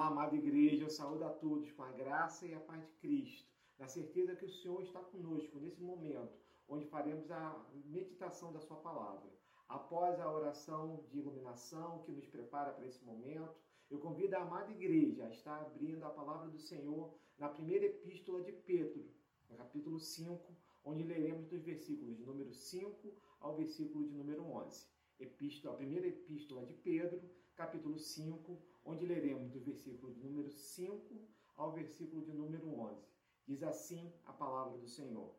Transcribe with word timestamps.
Olá, 0.00 0.08
amada 0.08 0.34
igreja, 0.34 0.84
eu 0.84 0.88
saúdo 0.88 1.22
a 1.26 1.28
todos 1.28 1.70
com 1.72 1.82
a 1.82 1.92
graça 1.92 2.46
e 2.46 2.54
a 2.54 2.58
paz 2.60 2.82
de 2.86 2.92
Cristo, 3.02 3.46
na 3.78 3.86
certeza 3.86 4.34
que 4.34 4.46
o 4.46 4.48
Senhor 4.48 4.80
está 4.80 4.98
conosco 4.98 5.58
nesse 5.58 5.82
momento, 5.82 6.32
onde 6.66 6.86
faremos 6.86 7.30
a 7.30 7.66
meditação 7.84 8.50
da 8.50 8.60
Sua 8.60 8.78
palavra. 8.78 9.30
Após 9.68 10.18
a 10.18 10.32
oração 10.32 11.04
de 11.10 11.18
iluminação 11.18 12.02
que 12.04 12.12
nos 12.12 12.26
prepara 12.26 12.72
para 12.72 12.86
esse 12.86 13.04
momento, 13.04 13.54
eu 13.90 13.98
convido 13.98 14.34
a 14.36 14.40
amada 14.40 14.70
igreja 14.72 15.26
a 15.26 15.28
estar 15.28 15.60
abrindo 15.60 16.02
a 16.04 16.08
palavra 16.08 16.48
do 16.48 16.58
Senhor 16.58 17.12
na 17.38 17.50
primeira 17.50 17.84
epístola 17.84 18.40
de 18.40 18.52
Pedro, 18.52 19.04
no 19.50 19.56
capítulo 19.58 20.00
5, 20.00 20.56
onde 20.82 21.02
leremos 21.02 21.46
dos 21.46 21.62
versículos 21.62 22.16
de 22.16 22.24
número 22.24 22.54
5 22.54 23.12
ao 23.38 23.54
versículo 23.54 24.08
de 24.08 24.14
número 24.14 24.44
11. 24.46 24.88
Epístola, 25.18 25.74
a 25.74 25.76
primeira 25.76 26.06
epístola 26.06 26.64
de 26.64 26.72
Pedro, 26.72 27.20
capítulo 27.54 27.98
5, 27.98 28.69
onde 28.84 29.06
leremos 29.06 29.50
do 29.50 29.60
versículo 29.60 30.12
de 30.12 30.22
número 30.22 30.50
5 30.50 31.14
ao 31.56 31.72
versículo 31.72 32.22
de 32.22 32.32
número 32.32 32.68
11. 32.68 33.04
Diz 33.46 33.62
assim 33.62 34.12
a 34.24 34.32
palavra 34.32 34.78
do 34.78 34.88
Senhor. 34.88 35.34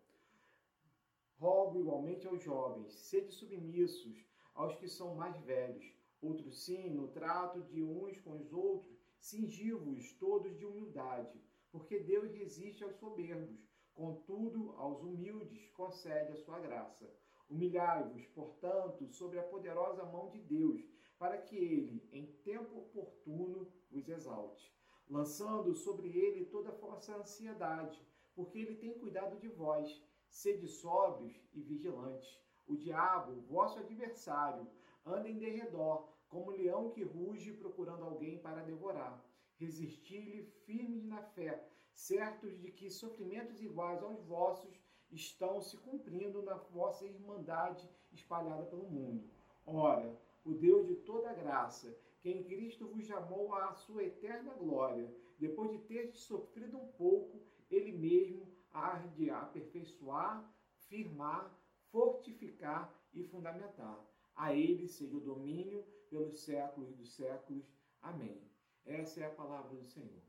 Rogo 1.38 1.79
igualmente 1.79 2.27
aos 2.27 2.43
jovens, 2.43 2.93
sede 2.93 3.31
submissos 3.31 4.23
aos 4.53 4.75
que 4.75 4.88
são 4.88 5.15
mais 5.15 5.39
velhos, 5.41 5.84
outros 6.21 6.63
sim, 6.63 6.89
no 6.91 7.07
trato 7.07 7.62
de 7.63 7.81
uns 7.81 8.20
com 8.20 8.38
os 8.38 8.53
outros, 8.53 8.95
cingi-vos 9.20 10.13
todos 10.13 10.55
de 10.57 10.65
humildade, 10.65 11.41
porque 11.71 11.99
Deus 11.99 12.31
resiste 12.31 12.84
aos 12.84 12.95
soberbos, 12.98 13.59
contudo 13.93 14.71
aos 14.77 15.01
humildes 15.01 15.70
concede 15.71 16.34
a 16.34 16.35
sua 16.35 16.59
graça. 16.59 17.12
Humilhai-vos, 17.49 18.26
portanto, 18.27 19.07
sobre 19.12 19.39
a 19.39 19.43
poderosa 19.43 20.05
mão 20.05 20.29
de 20.29 20.39
Deus, 20.41 20.81
para 21.21 21.38
que 21.38 21.55
ele, 21.55 22.09
em 22.11 22.25
tempo 22.43 22.80
oportuno, 22.80 23.71
os 23.91 24.09
exalte, 24.09 24.75
lançando 25.07 25.71
sobre 25.75 26.07
ele 26.17 26.45
toda 26.45 26.70
a 26.70 26.75
vossa 26.75 27.16
ansiedade, 27.16 28.03
porque 28.34 28.57
ele 28.57 28.73
tem 28.73 28.98
cuidado 28.98 29.37
de 29.37 29.48
vós. 29.48 30.01
Sede 30.27 30.68
sóbrios 30.68 31.40
e 31.54 31.62
vigilantes. 31.62 32.40
O 32.65 32.76
diabo, 32.76 33.40
vosso 33.41 33.77
adversário, 33.77 34.65
anda 35.05 35.29
em 35.29 35.37
derredor, 35.37 36.07
como 36.27 36.49
leão 36.49 36.90
que 36.90 37.04
ruge 37.04 37.54
procurando 37.54 38.04
alguém 38.04 38.40
para 38.40 38.63
devorar. 38.63 39.23
Resisti-lhe 39.57 40.41
firmes 40.65 41.05
na 41.05 41.21
fé, 41.21 41.70
certos 41.93 42.60
de 42.60 42.71
que 42.71 42.90
sofrimentos 42.90 43.62
iguais 43.62 44.01
aos 44.01 44.23
vossos 44.23 44.76
estão 45.12 45.62
se 45.62 45.77
cumprindo 45.77 46.41
na 46.41 46.55
vossa 46.55 47.05
irmandade 47.05 47.88
espalhada 48.12 48.65
pelo 48.65 48.90
mundo. 48.90 49.29
Ora, 49.67 50.20
o 50.43 50.53
Deus 50.53 50.87
de 50.87 50.95
toda 50.95 51.34
graça, 51.34 51.95
que 52.20 52.29
em 52.29 52.43
Cristo 52.43 52.87
vos 52.87 53.05
chamou 53.05 53.53
à 53.53 53.73
sua 53.73 54.03
eterna 54.03 54.53
glória, 54.53 55.13
depois 55.39 55.71
de 55.71 55.79
ter 55.79 56.13
sofrido 56.13 56.77
um 56.77 56.87
pouco, 56.93 57.41
ele 57.70 57.91
mesmo 57.91 58.48
há 58.71 58.98
de 59.15 59.29
aperfeiçoar, 59.29 60.48
firmar, 60.87 61.57
fortificar 61.91 62.93
e 63.13 63.23
fundamentar. 63.23 63.99
A 64.35 64.53
ele 64.53 64.88
seja 64.88 65.17
o 65.17 65.19
domínio 65.19 65.83
pelos 66.09 66.39
séculos 66.39 66.94
dos 66.95 67.13
séculos. 67.13 67.66
Amém. 68.01 68.41
Essa 68.85 69.22
é 69.22 69.25
a 69.25 69.35
palavra 69.35 69.75
do 69.75 69.85
Senhor. 69.85 70.22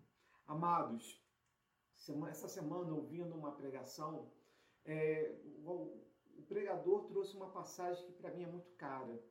Amados, 0.46 1.22
essa 2.28 2.48
semana, 2.48 2.92
ouvindo 2.92 3.34
uma 3.34 3.52
pregação, 3.52 4.30
é, 4.84 5.34
o, 5.64 6.02
o 6.36 6.42
pregador 6.48 7.04
trouxe 7.04 7.36
uma 7.36 7.50
passagem 7.50 8.04
que 8.06 8.12
para 8.12 8.32
mim 8.34 8.42
é 8.42 8.46
muito 8.46 8.70
cara, 8.72 9.22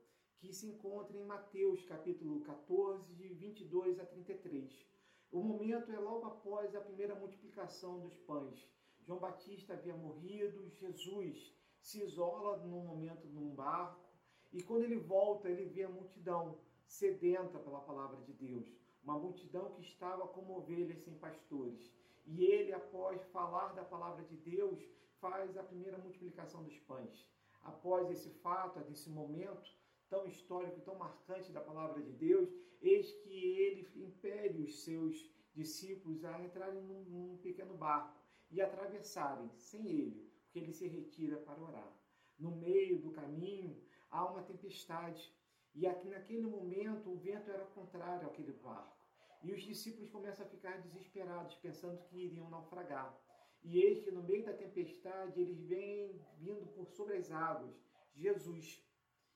que 0.42 0.52
se 0.52 0.66
encontra 0.66 1.16
em 1.16 1.24
Mateus 1.24 1.84
capítulo 1.84 2.40
14, 2.40 3.14
de 3.14 3.28
22 3.28 4.00
a 4.00 4.04
33. 4.04 4.84
O 5.30 5.40
momento 5.40 5.92
é 5.92 5.98
logo 6.00 6.26
após 6.26 6.74
a 6.74 6.80
primeira 6.80 7.14
multiplicação 7.14 8.00
dos 8.00 8.18
pães. 8.18 8.68
João 9.02 9.20
Batista 9.20 9.74
havia 9.74 9.94
morrido, 9.94 10.68
Jesus 10.70 11.56
se 11.78 12.02
isola 12.02 12.56
num 12.56 12.84
momento 12.84 13.24
num 13.28 13.54
barco, 13.54 14.04
e 14.52 14.60
quando 14.60 14.82
ele 14.82 14.98
volta, 14.98 15.48
ele 15.48 15.66
vê 15.66 15.84
a 15.84 15.88
multidão 15.88 16.58
sedenta 16.84 17.60
pela 17.60 17.80
palavra 17.80 18.20
de 18.22 18.32
Deus, 18.32 18.66
uma 19.04 19.16
multidão 19.16 19.70
que 19.70 19.82
estava 19.82 20.26
como 20.26 20.58
ovelhas 20.58 20.98
sem 21.04 21.14
pastores. 21.14 21.94
E 22.26 22.44
ele, 22.44 22.72
após 22.72 23.22
falar 23.26 23.74
da 23.74 23.84
palavra 23.84 24.24
de 24.24 24.36
Deus, 24.36 24.80
faz 25.20 25.56
a 25.56 25.62
primeira 25.62 25.98
multiplicação 25.98 26.64
dos 26.64 26.78
pães. 26.80 27.30
Após 27.62 28.10
esse 28.10 28.30
fato, 28.40 28.80
desse 28.80 29.08
momento 29.08 29.81
tão 30.12 30.26
histórico 30.26 30.82
tão 30.82 30.94
marcante 30.96 31.50
da 31.50 31.62
palavra 31.62 32.02
de 32.02 32.12
Deus, 32.12 32.50
eis 32.82 33.10
que 33.22 33.36
ele 33.62 33.88
impede 33.96 34.60
os 34.60 34.82
seus 34.84 35.14
discípulos 35.54 36.22
a 36.22 36.38
entrarem 36.38 36.82
num, 36.82 37.02
num 37.04 37.36
pequeno 37.38 37.74
barco 37.74 38.20
e 38.50 38.60
atravessarem 38.60 39.48
sem 39.56 39.88
ele, 39.88 40.30
porque 40.42 40.58
ele 40.58 40.72
se 40.72 40.86
retira 40.86 41.38
para 41.38 41.62
orar. 41.62 41.90
No 42.38 42.50
meio 42.50 42.98
do 43.00 43.10
caminho 43.10 43.74
há 44.10 44.26
uma 44.30 44.42
tempestade 44.42 45.34
e 45.74 45.86
aqui 45.86 46.08
naquele 46.10 46.46
momento 46.46 47.10
o 47.10 47.16
vento 47.16 47.50
era 47.50 47.64
contrário 47.64 48.28
àquele 48.28 48.52
barco. 48.52 48.94
E 49.42 49.50
os 49.50 49.62
discípulos 49.62 50.10
começam 50.10 50.44
a 50.44 50.48
ficar 50.48 50.78
desesperados, 50.82 51.54
pensando 51.54 52.04
que 52.04 52.26
iriam 52.26 52.50
naufragar. 52.50 53.18
E 53.62 53.80
eis 53.80 54.02
que 54.04 54.10
no 54.10 54.22
meio 54.22 54.44
da 54.44 54.52
tempestade 54.52 55.40
eles 55.40 55.58
vêm 55.62 56.20
vindo 56.38 56.66
por 56.74 56.86
sobre 56.90 57.16
as 57.16 57.30
águas 57.30 57.74
Jesus. 58.14 58.91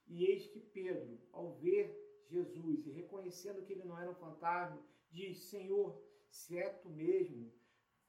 E 0.06 0.24
eis 0.24 0.46
que 0.46 0.60
Pedro, 0.60 1.18
ao 1.32 1.52
ver 1.54 2.24
Jesus 2.28 2.86
e 2.86 2.90
reconhecendo 2.90 3.64
que 3.64 3.72
ele 3.72 3.84
não 3.84 3.98
era 3.98 4.10
um 4.10 4.14
fantasma, 4.14 4.82
diz: 5.10 5.38
Senhor, 5.44 6.00
se 6.28 6.58
é 6.58 6.68
tu 6.68 6.88
mesmo, 6.90 7.52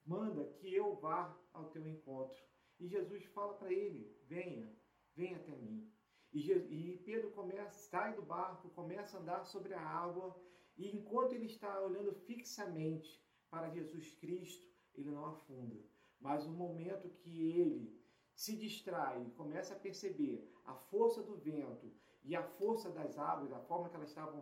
manda 0.06 0.46
que 0.54 0.74
eu 0.74 0.96
vá 0.96 1.36
ao 1.54 1.70
teu 1.70 1.88
encontro. 1.88 2.42
E 2.80 2.88
Jesus 2.88 3.26
fala 3.26 3.56
para 3.56 3.72
ele: 3.72 4.16
Venha, 4.28 4.72
venha 5.16 5.38
até 5.38 5.56
mim. 5.56 5.92
E, 6.34 7.02
Pedro 7.04 7.32
começa, 7.32 7.90
sai 7.90 8.14
do 8.16 8.22
barco, 8.22 8.70
começa 8.70 9.18
a 9.18 9.22
andar 9.22 9.44
sobre 9.46 9.74
a 9.74 9.82
água, 9.82 10.40
e 10.76 10.96
enquanto 10.96 11.34
ele 11.34 11.46
está 11.46 11.82
olhando 11.82 12.14
fixamente 12.14 13.24
para 13.50 13.70
Jesus 13.70 14.14
Cristo, 14.16 14.68
ele 14.94 15.10
não 15.10 15.26
afunda. 15.26 15.78
Mas 16.20 16.46
no 16.46 16.54
momento 16.54 17.10
que 17.10 17.52
ele 17.54 17.97
se 18.38 18.56
distrai 18.56 19.26
começa 19.36 19.74
a 19.74 19.80
perceber 19.80 20.48
a 20.64 20.76
força 20.76 21.24
do 21.24 21.36
vento 21.38 21.92
e 22.24 22.36
a 22.36 22.44
força 22.44 22.88
das 22.92 23.18
águas, 23.18 23.52
a 23.52 23.60
forma 23.62 23.90
que 23.90 23.96
elas 23.96 24.10
estavam 24.10 24.40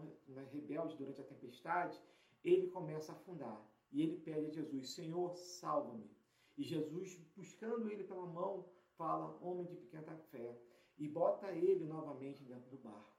rebeldes 0.52 0.98
durante 0.98 1.22
a 1.22 1.24
tempestade, 1.24 1.98
ele 2.44 2.68
começa 2.68 3.14
a 3.14 3.16
afundar. 3.16 3.66
E 3.94 4.02
ele 4.02 4.18
pede 4.18 4.48
a 4.48 4.50
Jesus: 4.50 4.90
Senhor, 4.90 5.34
salva-me. 5.38 6.12
E 6.58 6.62
Jesus, 6.62 7.16
buscando 7.38 7.90
ele 7.90 8.04
pela 8.04 8.26
mão, 8.26 8.66
fala: 8.98 9.38
Homem 9.42 9.66
de 9.66 9.78
pequena 9.78 10.18
fé, 10.30 10.60
e 10.98 11.08
bota 11.08 11.54
ele 11.54 11.86
novamente 11.86 12.44
dentro 12.44 12.70
do 12.70 12.78
barco. 12.78 13.16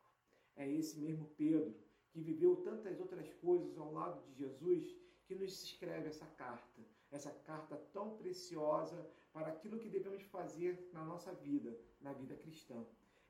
É 0.57 0.71
esse 0.71 1.01
mesmo 1.01 1.25
Pedro 1.39 1.75
que 2.11 2.21
viveu 2.21 2.57
tantas 2.57 3.01
outras 3.01 3.33
coisas 3.37 3.79
ao 3.79 3.95
lado 3.95 4.23
de 4.27 4.35
Jesus 4.35 4.95
que 5.25 5.35
nos 5.35 5.63
escreve 5.63 6.09
essa 6.09 6.27
carta, 6.27 6.83
essa 7.16 7.31
carta 7.31 7.77
tão 7.93 8.16
preciosa 8.16 8.99
para 9.32 9.49
aquilo 9.49 9.78
que 9.78 9.88
devemos 9.88 10.22
fazer 10.25 10.88
na 10.93 11.04
nossa 11.04 11.32
vida, 11.32 11.77
na 12.00 12.12
vida 12.12 12.34
cristã. 12.37 12.84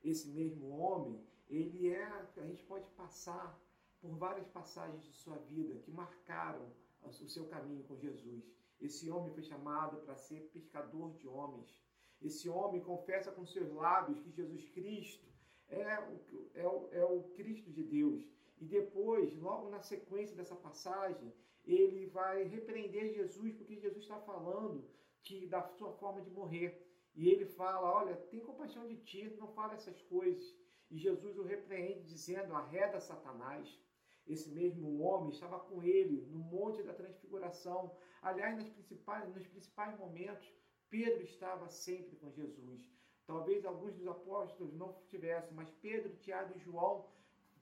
Esse 0.04 0.28
mesmo 0.28 0.69
homem, 0.78 1.20
ele 1.48 1.88
é, 1.88 2.04
a 2.04 2.47
gente 2.47 2.62
pode 2.64 2.88
passar 2.91 3.58
por 4.00 4.10
várias 4.16 4.47
passagens 4.48 5.02
de 5.04 5.12
sua 5.12 5.36
vida 5.36 5.78
que 5.80 5.91
marcaram 5.91 6.66
o 7.02 7.12
seu 7.12 7.47
caminho 7.47 7.84
com 7.84 7.97
Jesus. 7.97 8.44
Esse 8.80 9.10
homem 9.10 9.32
foi 9.32 9.42
chamado 9.42 9.98
para 9.98 10.16
ser 10.16 10.50
pescador 10.53 11.12
de 11.14 11.26
homens. 11.26 11.80
Esse 12.20 12.48
homem 12.48 12.80
confessa 12.80 13.30
com 13.32 13.44
seus 13.47 13.72
lábios 13.72 14.20
que 14.20 14.30
Jesus 14.30 14.64
Cristo 14.70 15.26
é 15.68 15.98
o, 16.00 16.50
é 16.54 16.66
o, 16.66 16.88
é 16.92 17.04
o 17.04 17.22
Cristo 17.34 17.70
de 17.70 17.82
Deus. 17.82 18.28
E 18.58 18.64
depois, 18.64 19.36
logo 19.36 19.68
na 19.70 19.80
sequência 19.80 20.36
dessa 20.36 20.56
passagem, 20.56 21.32
ele 21.66 22.06
vai 22.06 22.45
repreender 22.45 23.13
Jesus, 23.13 23.53
porque 23.54 23.77
Jesus 23.77 24.03
está 24.04 24.21
falando 24.21 24.89
que 25.22 25.47
da 25.47 25.63
sua 25.63 25.92
forma 25.95 26.22
de 26.22 26.30
morrer. 26.30 26.80
E 27.15 27.28
ele 27.28 27.45
fala: 27.45 27.91
Olha, 27.91 28.15
tem 28.15 28.41
compaixão 28.41 28.86
de 28.86 28.97
ti, 28.98 29.34
não 29.39 29.48
fala 29.48 29.74
essas 29.74 30.01
coisas. 30.03 30.54
E 30.91 30.97
Jesus 30.97 31.36
o 31.36 31.42
repreende, 31.42 32.04
dizendo: 32.04 32.54
Arreda 32.54 33.01
Satanás. 33.01 33.80
Esse 34.27 34.51
mesmo 34.51 35.01
homem 35.03 35.30
estava 35.30 35.60
com 35.60 35.83
ele 35.84 36.27
no 36.33 36.41
Monte 36.41 36.83
da 36.83 36.92
Transfiguração. 36.92 37.97
Aliás, 38.21 38.57
nas 38.57 38.68
principais, 38.68 39.33
nos 39.33 39.47
principais 39.47 39.97
momentos, 39.98 40.53
Pedro 40.91 41.22
estava 41.22 41.68
sempre 41.68 42.16
com 42.16 42.33
Jesus. 42.33 42.91
Talvez 43.24 43.65
alguns 43.65 43.95
dos 43.95 44.07
apóstolos 44.07 44.74
não 44.74 45.01
tivessem, 45.07 45.54
mas 45.54 45.71
Pedro, 45.80 46.16
Tiago 46.16 46.54
e 46.57 46.60
João 46.60 47.07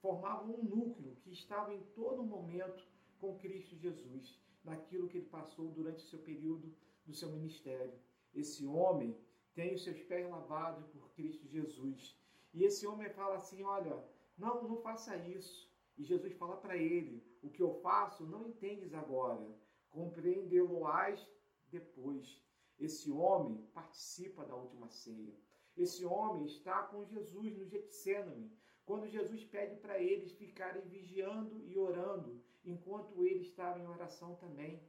formavam 0.01 0.55
um 0.55 0.63
núcleo 0.63 1.17
que 1.17 1.33
estava 1.33 1.75
em 1.75 1.83
todo 1.95 2.23
momento 2.23 2.87
com 3.21 3.39
Cristo 3.39 3.77
Jesus, 3.77 4.41
naquilo 4.63 5.09
que 5.09 5.19
ele 5.19 5.27
passou 5.27 5.71
durante 5.71 6.05
o 6.05 6.09
seu 6.09 6.19
período 6.19 6.75
do 7.07 7.15
seu 7.15 7.31
ministério. 7.31 7.95
Esse 8.35 8.67
homem 8.67 9.17
tem 9.55 9.75
os 9.75 9.85
seus 9.85 10.01
pés 10.03 10.29
lavados 10.29 10.87
por 10.87 11.09
Cristo 11.11 11.47
Jesus. 11.47 12.19
E 12.53 12.65
esse 12.65 12.87
homem 12.87 13.09
fala 13.11 13.37
assim: 13.37 13.63
Olha, 13.63 14.05
não, 14.37 14.63
não 14.69 14.77
faça 14.79 15.17
isso. 15.17 15.73
E 15.97 16.03
Jesus 16.03 16.33
fala 16.35 16.57
para 16.57 16.77
ele: 16.77 17.23
O 17.43 17.51
que 17.51 17.63
eu 17.63 17.75
faço 17.81 18.25
não 18.25 18.47
entendes 18.47 18.93
agora, 18.95 19.47
compreendê-lo-ás 19.91 21.29
depois. 21.71 22.43
Esse 22.79 23.11
homem 23.11 23.57
participa 23.73 24.45
da 24.45 24.57
última 24.57 24.89
ceia. 24.89 25.35
Esse 25.77 26.05
homem 26.05 26.47
está 26.47 26.83
com 26.85 27.05
Jesus 27.05 27.57
no 27.57 27.67
Getsêname, 27.67 28.51
quando 28.87 29.09
Jesus 29.09 29.45
pede 29.45 29.77
para 29.77 29.99
eles 29.99 30.33
ficarem 30.33 30.83
vigiando 30.83 31.65
e 31.67 31.79
orando, 31.79 32.43
enquanto 32.65 33.25
ele 33.25 33.41
estava 33.41 33.79
em 33.79 33.87
oração 33.87 34.35
também. 34.37 34.83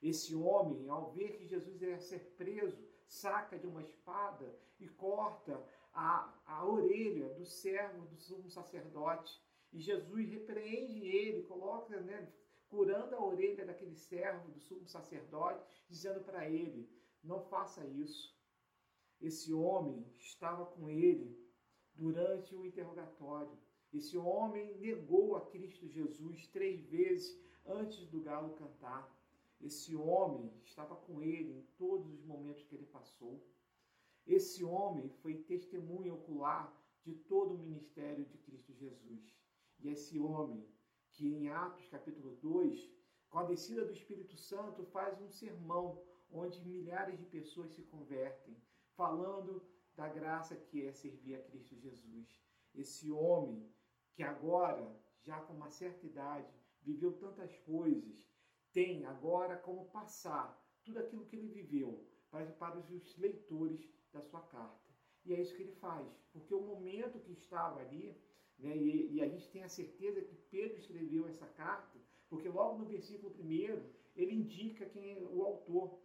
Esse 0.00 0.34
homem, 0.34 0.88
ao 0.88 1.10
ver 1.12 1.36
que 1.36 1.46
Jesus 1.46 1.82
ia 1.82 1.98
ser 1.98 2.20
preso, 2.36 2.78
saca 3.06 3.58
de 3.58 3.66
uma 3.66 3.82
espada 3.82 4.56
e 4.78 4.88
corta 4.88 5.62
a, 5.92 6.32
a 6.46 6.64
orelha 6.64 7.28
do 7.34 7.44
servo 7.44 8.06
do 8.06 8.16
sumo 8.16 8.48
sacerdote. 8.48 9.42
E 9.72 9.80
Jesus 9.80 10.28
repreende 10.28 11.06
ele, 11.06 11.42
coloca, 11.42 12.00
né, 12.00 12.32
curando 12.68 13.14
a 13.14 13.24
orelha 13.24 13.66
daquele 13.66 13.96
servo 13.96 14.48
do 14.48 14.60
sumo 14.60 14.86
sacerdote, 14.86 15.64
dizendo 15.88 16.20
para 16.20 16.48
ele: 16.48 16.88
Não 17.22 17.40
faça 17.42 17.84
isso. 17.84 18.34
Esse 19.20 19.52
homem 19.52 20.06
estava 20.16 20.64
com 20.64 20.88
ele 20.88 21.38
durante 22.00 22.56
o 22.56 22.64
interrogatório. 22.64 23.56
Esse 23.92 24.16
homem 24.16 24.74
negou 24.78 25.36
a 25.36 25.42
Cristo 25.52 25.86
Jesus 25.86 26.46
três 26.46 26.82
vezes 26.86 27.38
antes 27.66 28.06
do 28.08 28.22
galo 28.22 28.54
cantar. 28.54 29.04
Esse 29.60 29.94
homem 29.94 30.50
estava 30.64 30.96
com 30.96 31.20
ele 31.20 31.52
em 31.58 31.62
todos 31.76 32.10
os 32.14 32.24
momentos 32.24 32.64
que 32.64 32.74
ele 32.74 32.86
passou. 32.86 33.34
Esse 34.26 34.64
homem 34.64 35.10
foi 35.20 35.34
testemunha 35.52 36.14
ocular 36.14 36.74
de 37.02 37.14
todo 37.32 37.54
o 37.54 37.58
ministério 37.58 38.24
de 38.24 38.38
Cristo 38.38 38.72
Jesus. 38.72 39.36
E 39.80 39.88
esse 39.88 40.18
homem, 40.18 40.66
que 41.12 41.26
em 41.34 41.50
Atos 41.50 41.86
capítulo 41.88 42.34
2, 42.36 42.90
com 43.28 43.38
a 43.40 43.44
descida 43.44 43.84
do 43.84 43.92
Espírito 43.92 44.36
Santo, 44.36 44.84
faz 44.86 45.20
um 45.20 45.28
sermão 45.28 46.02
onde 46.32 46.66
milhares 46.66 47.18
de 47.18 47.26
pessoas 47.26 47.70
se 47.72 47.82
convertem, 47.82 48.56
falando 48.94 49.62
da 50.00 50.08
graça 50.08 50.56
que 50.56 50.86
é 50.86 50.92
servir 50.92 51.34
a 51.34 51.42
Cristo 51.42 51.76
Jesus. 51.76 52.42
Esse 52.74 53.10
homem 53.10 53.70
que 54.14 54.22
agora, 54.22 54.90
já 55.26 55.38
com 55.40 55.52
uma 55.52 55.68
certa 55.68 56.06
idade, 56.06 56.50
viveu 56.80 57.12
tantas 57.18 57.54
coisas, 57.58 58.26
tem 58.72 59.04
agora 59.04 59.58
como 59.58 59.90
passar 59.90 60.46
tudo 60.82 61.00
aquilo 61.00 61.26
que 61.26 61.36
ele 61.36 61.48
viveu 61.48 62.02
para, 62.30 62.46
para 62.46 62.78
os 62.78 63.18
leitores 63.18 63.86
da 64.10 64.22
sua 64.22 64.40
carta. 64.40 64.88
E 65.26 65.34
é 65.34 65.40
isso 65.42 65.54
que 65.54 65.64
ele 65.64 65.74
faz, 65.74 66.08
porque 66.32 66.54
o 66.54 66.62
momento 66.62 67.20
que 67.20 67.32
estava 67.32 67.80
ali, 67.80 68.16
né, 68.58 68.74
e, 68.74 69.16
e, 69.16 69.20
a 69.20 69.28
gente 69.28 69.50
tem 69.50 69.62
a 69.64 69.68
certeza 69.68 70.22
que 70.22 70.34
Pedro 70.34 70.78
escreveu 70.78 71.26
essa 71.28 71.46
carta, 71.46 71.98
porque 72.30 72.48
logo 72.48 72.78
no 72.78 72.86
versículo 72.86 73.34
1 73.38 73.44
ele 74.16 74.34
indica 74.34 74.86
quem 74.86 75.12
é 75.12 75.18
o 75.18 75.42
autor. 75.42 76.00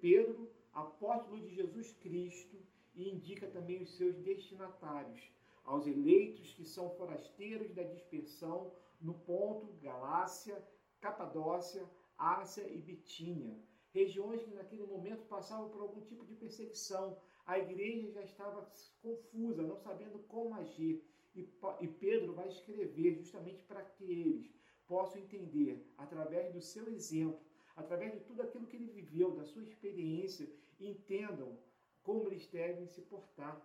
Pedro, 0.00 0.50
apóstolo 0.72 1.38
de 1.40 1.54
Jesus 1.54 1.92
Cristo, 1.92 2.56
e 2.94 3.08
indica 3.08 3.46
também 3.46 3.82
os 3.82 3.96
seus 3.96 4.16
destinatários, 4.16 5.30
aos 5.64 5.86
eleitos 5.86 6.52
que 6.52 6.64
são 6.64 6.90
forasteiros 6.90 7.72
da 7.72 7.82
dispersão 7.82 8.72
no 9.00 9.14
ponto 9.14 9.72
Galácia, 9.80 10.62
Capadócia, 11.00 11.88
Ásia 12.18 12.66
e 12.68 12.78
Bitínia, 12.78 13.56
regiões 13.92 14.42
que 14.42 14.54
naquele 14.54 14.84
momento 14.84 15.26
passavam 15.26 15.68
por 15.70 15.82
algum 15.82 16.00
tipo 16.02 16.24
de 16.24 16.34
perseguição. 16.34 17.16
A 17.44 17.58
igreja 17.58 18.10
já 18.10 18.22
estava 18.22 18.70
confusa, 19.02 19.62
não 19.62 19.76
sabendo 19.76 20.18
como 20.28 20.54
agir. 20.54 21.02
E 21.34 21.88
Pedro 21.88 22.34
vai 22.34 22.48
escrever 22.48 23.14
justamente 23.14 23.62
para 23.64 23.82
que 23.82 24.04
eles 24.04 24.54
possam 24.86 25.20
entender, 25.20 25.82
através 25.96 26.52
do 26.52 26.60
seu 26.60 26.88
exemplo, 26.88 27.40
através 27.74 28.12
de 28.12 28.20
tudo 28.20 28.42
aquilo 28.42 28.66
que 28.66 28.76
ele 28.76 28.88
viveu, 28.88 29.30
da 29.34 29.44
sua 29.44 29.62
experiência, 29.62 30.48
entendam 30.78 31.58
como 32.02 32.28
eles 32.28 32.46
devem 32.48 32.86
se 32.86 33.02
portar. 33.02 33.60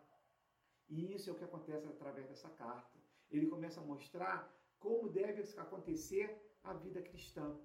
E 0.90 1.14
isso 1.14 1.30
é 1.30 1.34
o 1.34 1.36
que 1.36 1.44
acontece 1.44 1.88
através 1.88 2.28
dessa 2.28 2.50
carta. 2.50 2.98
Ele 3.30 3.48
começa 3.48 3.82
a 3.82 3.84
mostrar 3.84 4.54
como 4.80 5.10
deve 5.10 5.42
acontecer 5.60 6.40
a 6.64 6.74
vida 6.74 7.02
cristã. 7.02 7.60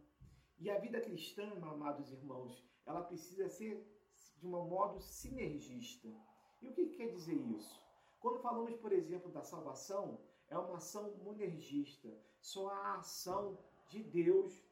E 0.58 0.70
a 0.70 0.78
vida 0.78 1.00
cristã, 1.00 1.46
amados 1.62 2.12
irmãos, 2.12 2.64
ela 2.86 3.02
precisa 3.02 3.48
ser 3.48 3.86
de 4.36 4.46
um 4.46 4.50
modo 4.50 5.00
sinergista. 5.00 6.08
E 6.60 6.68
o 6.68 6.72
que 6.72 6.86
quer 6.88 7.10
dizer 7.10 7.34
isso? 7.34 7.80
Quando 8.20 8.40
falamos, 8.40 8.74
por 8.76 8.92
exemplo, 8.92 9.30
da 9.30 9.42
salvação, 9.42 10.18
é 10.48 10.56
uma 10.58 10.76
ação 10.76 11.12
monergista. 11.24 12.08
Só 12.40 12.68
a 12.68 12.96
ação 12.96 13.58
de 13.88 14.02
Deus 14.02 14.64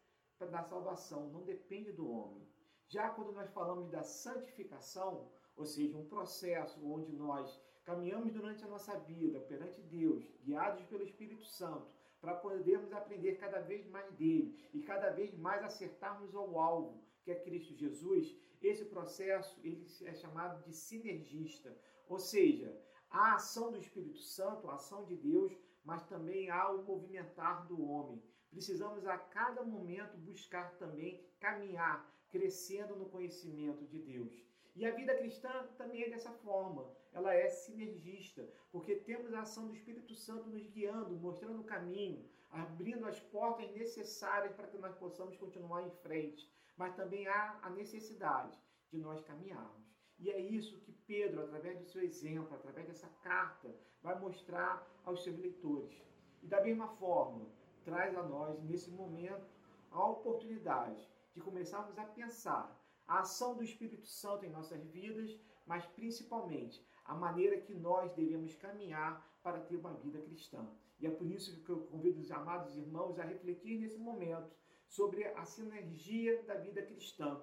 da 0.46 0.62
salvação, 0.62 1.29
não 1.29 1.43
depende 1.43 1.93
do 1.93 2.11
homem. 2.11 2.49
Já 2.88 3.11
quando 3.11 3.32
nós 3.32 3.50
falamos 3.50 3.91
da 3.91 4.03
santificação, 4.03 5.31
ou 5.61 5.67
seja, 5.67 5.99
um 5.99 6.07
processo 6.07 6.83
onde 6.83 7.12
nós 7.12 7.61
caminhamos 7.85 8.33
durante 8.33 8.65
a 8.65 8.69
nossa 8.69 8.99
vida 9.01 9.41
perante 9.41 9.83
Deus, 9.83 10.25
guiados 10.43 10.83
pelo 10.87 11.05
Espírito 11.05 11.45
Santo, 11.45 11.87
para 12.19 12.35
podermos 12.35 12.91
aprender 12.95 13.37
cada 13.37 13.61
vez 13.61 13.87
mais 13.87 14.11
dele 14.15 14.59
e 14.73 14.81
cada 14.81 15.11
vez 15.11 15.35
mais 15.35 15.62
acertarmos 15.62 16.35
ao 16.35 16.59
alvo, 16.59 17.05
que 17.23 17.31
é 17.31 17.35
Cristo 17.35 17.75
Jesus, 17.75 18.35
esse 18.62 18.87
processo 18.87 19.61
ele 19.62 19.87
é 20.05 20.15
chamado 20.15 20.65
de 20.65 20.73
sinergista, 20.73 21.77
ou 22.09 22.19
seja, 22.19 22.75
a 23.11 23.35
ação 23.35 23.71
do 23.71 23.79
Espírito 23.79 24.19
Santo, 24.19 24.67
a 24.67 24.77
ação 24.77 25.05
de 25.05 25.17
Deus, 25.17 25.53
mas 25.85 26.03
também 26.05 26.49
há 26.49 26.71
o 26.71 26.83
movimentar 26.85 27.67
do 27.67 27.85
homem. 27.85 28.23
Precisamos 28.51 29.06
a 29.06 29.19
cada 29.19 29.63
momento 29.63 30.17
buscar 30.17 30.79
também 30.79 31.23
caminhar, 31.39 32.11
crescendo 32.31 32.97
no 32.97 33.11
conhecimento 33.11 33.85
de 33.87 33.99
Deus. 33.99 34.50
E 34.76 34.87
a 34.87 34.94
vida 34.94 35.17
cristã 35.17 35.50
também 35.76 36.05
é 36.05 36.11
dessa 36.11 36.32
forma, 36.32 36.90
ela 37.12 37.34
é 37.34 37.49
sinergista, 37.49 38.49
porque 38.70 38.96
temos 38.96 39.34
a 39.34 39.40
ação 39.40 39.67
do 39.67 39.75
Espírito 39.75 40.14
Santo 40.14 40.49
nos 40.49 40.67
guiando, 40.69 41.17
mostrando 41.17 41.61
o 41.61 41.64
caminho, 41.64 42.25
abrindo 42.50 43.06
as 43.06 43.19
portas 43.19 43.70
necessárias 43.72 44.55
para 44.55 44.69
que 44.69 44.78
nós 44.78 44.94
possamos 44.96 45.37
continuar 45.37 45.82
em 45.82 45.90
frente, 46.02 46.50
mas 46.76 46.94
também 46.94 47.26
há 47.26 47.58
a 47.62 47.70
necessidade 47.70 48.56
de 48.90 48.99
nós 48.99 49.22
caminharmos. 49.22 49.90
E 50.19 50.31
é 50.31 50.38
isso 50.38 50.81
que 50.81 50.93
Pedro, 50.93 51.43
através 51.43 51.78
do 51.78 51.87
seu 51.87 52.02
exemplo, 52.02 52.55
através 52.55 52.87
dessa 52.87 53.08
carta, 53.22 53.75
vai 54.02 54.19
mostrar 54.19 54.87
aos 55.05 55.22
seus 55.22 55.38
leitores. 55.38 55.94
E 56.43 56.46
da 56.46 56.62
mesma 56.62 56.88
forma, 56.96 57.46
traz 57.84 58.17
a 58.17 58.22
nós, 58.22 58.62
nesse 58.62 58.90
momento, 58.90 59.46
a 59.90 60.06
oportunidade 60.06 61.08
de 61.34 61.40
começarmos 61.40 61.99
a 61.99 62.05
pensar 62.05 62.80
a 63.10 63.19
ação 63.19 63.56
do 63.56 63.64
Espírito 63.64 64.06
Santo 64.06 64.46
em 64.46 64.50
nossas 64.50 64.84
vidas, 64.86 65.36
mas 65.67 65.84
principalmente 65.84 66.81
a 67.05 67.12
maneira 67.12 67.60
que 67.60 67.74
nós 67.74 68.12
devemos 68.12 68.55
caminhar 68.55 69.29
para 69.43 69.58
ter 69.58 69.74
uma 69.74 69.94
vida 69.94 70.20
cristã. 70.20 70.64
E 71.00 71.08
é 71.08 71.10
por 71.10 71.29
isso 71.29 71.60
que 71.64 71.70
eu 71.70 71.81
convido 71.86 72.20
os 72.20 72.31
amados 72.31 72.76
irmãos 72.76 73.19
a 73.19 73.24
refletir 73.24 73.81
nesse 73.81 73.98
momento 73.98 74.55
sobre 74.86 75.24
a 75.24 75.44
sinergia 75.44 76.40
da 76.44 76.55
vida 76.55 76.82
cristã, 76.82 77.43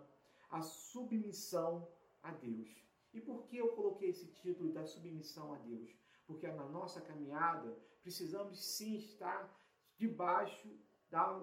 a 0.50 0.62
submissão 0.62 1.86
a 2.24 2.32
Deus. 2.32 2.70
E 3.14 3.20
por 3.20 3.44
que 3.44 3.58
eu 3.58 3.68
coloquei 3.76 4.12
esse 4.12 4.28
título 4.28 4.72
da 4.72 4.86
submissão 4.86 5.54
a 5.54 5.58
Deus? 5.58 5.94
Porque 6.26 6.48
na 6.48 6.66
nossa 6.66 7.02
caminhada 7.02 7.78
precisamos 8.02 8.58
sim 8.64 8.96
estar 8.96 9.54
debaixo 9.98 10.70
da, 11.10 11.34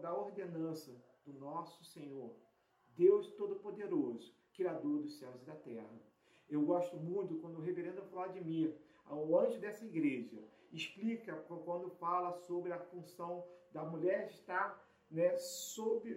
da 0.00 0.16
ordenança 0.16 1.04
do 1.26 1.34
nosso 1.34 1.84
Senhor, 1.84 2.34
Deus 2.96 3.28
Todo-Poderoso, 3.32 4.32
Criador 4.52 5.02
dos 5.02 5.18
céus 5.18 5.42
e 5.42 5.44
da 5.44 5.54
terra. 5.54 6.00
Eu 6.48 6.62
gosto 6.62 6.96
muito 6.96 7.36
quando 7.36 7.58
o 7.58 7.62
reverendo 7.62 8.02
Vladimir, 8.04 8.76
o 9.10 9.38
anjo 9.38 9.58
dessa 9.58 9.84
igreja, 9.84 10.38
explica 10.72 11.34
quando 11.64 11.90
fala 11.90 12.32
sobre 12.32 12.72
a 12.72 12.78
função 12.78 13.44
da 13.72 13.84
mulher 13.84 14.28
estar 14.28 14.82
né, 15.10 15.36
sob, 15.36 16.16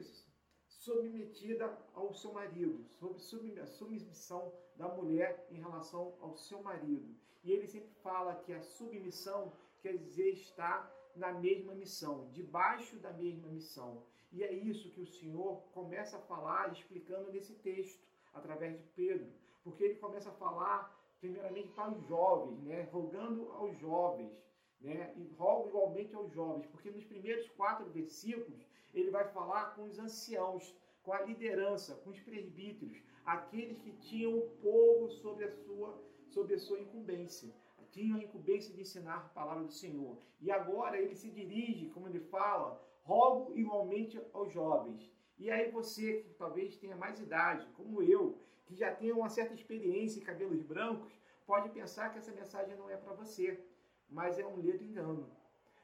submetida 0.68 1.78
ao 1.94 2.14
seu 2.14 2.34
marido, 2.34 2.86
sobre 3.18 3.66
submissão 3.66 4.54
da 4.76 4.88
mulher 4.88 5.48
em 5.50 5.60
relação 5.60 6.16
ao 6.22 6.36
seu 6.36 6.62
marido. 6.62 7.16
E 7.44 7.52
ele 7.52 7.68
sempre 7.68 7.94
fala 8.02 8.36
que 8.36 8.54
a 8.54 8.62
submissão 8.62 9.52
quer 9.82 9.98
dizer 9.98 10.32
estar 10.32 10.92
na 11.16 11.34
mesma 11.34 11.74
missão, 11.74 12.30
debaixo 12.32 12.98
da 12.98 13.12
mesma 13.12 13.48
missão. 13.48 14.04
E 14.32 14.44
é 14.44 14.52
isso 14.52 14.92
que 14.92 15.02
o 15.02 15.08
Senhor 15.08 15.62
começa 15.74 16.18
a 16.18 16.22
falar, 16.22 16.72
explicando 16.72 17.32
nesse 17.32 17.54
texto, 17.56 18.06
através 18.34 18.78
de 18.78 18.84
Pedro, 18.96 19.32
porque 19.64 19.84
ele 19.84 19.96
começa 19.96 20.30
a 20.30 20.34
falar, 20.34 20.96
primeiramente, 21.20 21.70
para 21.70 21.92
os 21.92 22.06
jovens, 22.08 22.62
né? 22.64 22.88
rogando 22.92 23.52
aos 23.54 23.78
jovens, 23.78 24.32
né? 24.80 25.14
e 25.16 25.28
roga 25.36 25.70
igualmente 25.70 26.14
aos 26.14 26.32
jovens, 26.32 26.68
porque 26.68 26.92
nos 26.92 27.06
primeiros 27.06 27.48
quatro 27.50 27.86
versículos 27.90 28.66
ele 28.94 29.10
vai 29.10 29.28
falar 29.30 29.76
com 29.76 29.86
os 29.86 29.98
anciãos, 29.98 30.76
com 31.04 31.14
a 31.14 31.22
liderança, 31.22 31.96
com 31.96 32.10
os 32.10 32.20
presbíteros, 32.20 33.02
aqueles 33.26 33.80
que 33.80 33.92
tinham 33.94 34.38
o 34.38 34.50
povo 34.62 35.10
sobre 35.10 35.46
a 35.46 35.52
sua, 35.52 36.02
sobre 36.28 36.56
a 36.56 36.60
sua 36.60 36.80
incumbência 36.80 37.54
tinham 37.92 38.18
a 38.18 38.24
incumbência 38.24 38.74
de 38.74 38.82
ensinar 38.82 39.18
a 39.18 39.30
palavra 39.30 39.64
do 39.64 39.72
Senhor. 39.72 40.18
E 40.40 40.52
agora 40.52 41.00
ele 41.00 41.16
se 41.16 41.30
dirige, 41.30 41.90
como 41.90 42.08
ele 42.08 42.20
fala, 42.20 42.80
rogo 43.08 43.58
igualmente 43.58 44.20
aos 44.34 44.52
jovens. 44.52 45.02
E 45.40 45.50
aí 45.50 45.72
você 45.72 46.24
que 46.24 46.34
talvez 46.34 46.76
tenha 46.78 46.96
mais 46.96 47.20
idade, 47.20 47.66
como 47.78 48.04
eu, 48.04 48.38
que 48.66 48.76
já 48.76 48.94
tenha 48.94 49.16
uma 49.16 49.30
certa 49.30 49.54
experiência 49.54 50.20
em 50.20 50.24
cabelos 50.24 50.62
brancos, 50.62 51.14
pode 51.46 51.70
pensar 51.70 52.10
que 52.10 52.18
essa 52.18 52.34
mensagem 52.34 52.76
não 52.76 52.90
é 52.90 52.98
para 52.98 53.14
você, 53.14 53.64
mas 54.10 54.38
é 54.38 54.46
um 54.46 54.58
ledo 54.58 54.84
engano. 54.84 55.26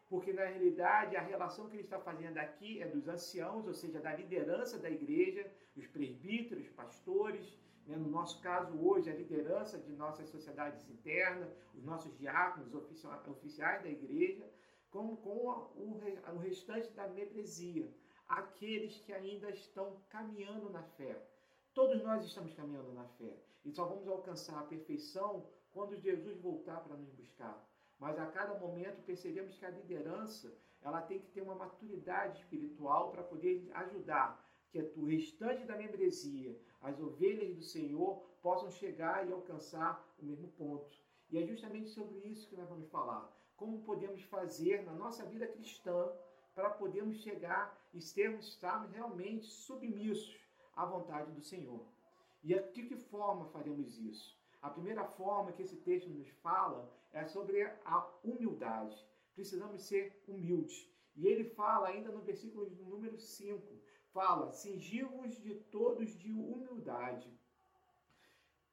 Porque 0.09 0.33
na 0.33 0.45
realidade 0.45 1.15
a 1.15 1.21
relação 1.21 1.67
que 1.69 1.75
ele 1.77 1.83
está 1.83 1.97
fazendo 1.97 2.37
aqui 2.37 2.81
é 2.81 2.87
dos 2.87 3.07
anciãos, 3.07 3.65
ou 3.65 3.73
seja, 3.73 3.99
da 4.01 4.13
liderança 4.13 4.77
da 4.77 4.89
igreja, 4.89 5.49
os 5.77 5.87
presbíteros, 5.87 6.67
pastores, 6.69 7.57
né? 7.87 7.95
no 7.95 8.09
nosso 8.09 8.41
caso 8.41 8.77
hoje 8.85 9.09
a 9.09 9.15
liderança 9.15 9.77
de 9.77 9.93
nossas 9.93 10.27
sociedades 10.27 10.87
internas, 10.89 11.55
os 11.73 11.83
nossos 11.83 12.15
diáconos, 12.17 12.73
oficiais 13.27 13.81
da 13.81 13.89
igreja, 13.89 14.45
com, 14.93 15.15
com 15.17 15.47
o, 15.75 16.35
o 16.35 16.37
restante 16.37 16.91
da 16.91 17.07
membresia, 17.07 17.91
aqueles 18.27 18.99
que 18.99 19.11
ainda 19.11 19.49
estão 19.49 19.97
caminhando 20.07 20.69
na 20.69 20.83
fé. 20.83 21.19
Todos 21.73 22.01
nós 22.03 22.23
estamos 22.23 22.53
caminhando 22.53 22.93
na 22.93 23.05
fé 23.17 23.35
e 23.65 23.71
só 23.71 23.85
vamos 23.85 24.07
alcançar 24.07 24.59
a 24.59 24.67
perfeição 24.67 25.49
quando 25.71 25.97
Jesus 25.97 26.39
voltar 26.39 26.79
para 26.81 26.95
nos 26.95 27.09
buscar. 27.13 27.67
Mas 27.99 28.19
a 28.19 28.27
cada 28.27 28.59
momento 28.59 29.03
percebemos 29.03 29.57
que 29.57 29.65
a 29.65 29.71
liderança 29.71 30.55
ela 30.83 31.01
tem 31.01 31.19
que 31.19 31.31
ter 31.31 31.41
uma 31.41 31.55
maturidade 31.55 32.39
espiritual 32.39 33.11
para 33.11 33.23
poder 33.23 33.67
ajudar 33.73 34.47
que 34.69 34.79
o 34.95 35.05
restante 35.05 35.65
da 35.65 35.75
membresia, 35.75 36.55
as 36.81 36.99
ovelhas 36.99 37.55
do 37.55 37.63
Senhor, 37.63 38.21
possam 38.43 38.69
chegar 38.69 39.27
e 39.27 39.31
alcançar 39.31 40.05
o 40.19 40.25
mesmo 40.25 40.49
ponto. 40.49 40.99
E 41.31 41.37
é 41.39 41.45
justamente 41.47 41.89
sobre 41.89 42.19
isso 42.19 42.47
que 42.47 42.55
nós 42.55 42.69
vamos 42.69 42.89
falar. 42.89 43.31
Como 43.63 43.79
podemos 43.79 44.21
fazer 44.23 44.83
na 44.83 44.91
nossa 44.91 45.23
vida 45.23 45.47
cristã 45.47 46.11
para 46.53 46.69
podermos 46.69 47.15
chegar 47.19 47.73
e 47.93 48.01
sermos, 48.01 48.49
estarmos 48.49 48.91
realmente 48.91 49.45
submissos 49.45 50.37
à 50.75 50.85
vontade 50.85 51.31
do 51.31 51.41
Senhor. 51.41 51.81
E 52.43 52.53
de 52.59 52.83
que 52.83 52.97
forma 52.97 53.45
faremos 53.45 53.97
isso? 53.97 54.37
A 54.61 54.69
primeira 54.69 55.05
forma 55.05 55.53
que 55.53 55.61
esse 55.61 55.77
texto 55.77 56.09
nos 56.09 56.27
fala 56.41 56.93
é 57.13 57.23
sobre 57.23 57.63
a 57.85 58.05
humildade. 58.21 58.97
Precisamos 59.33 59.81
ser 59.83 60.21
humildes. 60.27 60.85
E 61.15 61.25
ele 61.25 61.45
fala 61.45 61.87
ainda 61.87 62.11
no 62.11 62.19
versículo 62.19 62.69
número 62.69 63.17
5, 63.17 63.79
fala, 64.11 64.51
cingivos 64.51 65.41
de 65.41 65.55
todos 65.71 66.09
de 66.19 66.33
humildade. 66.33 67.31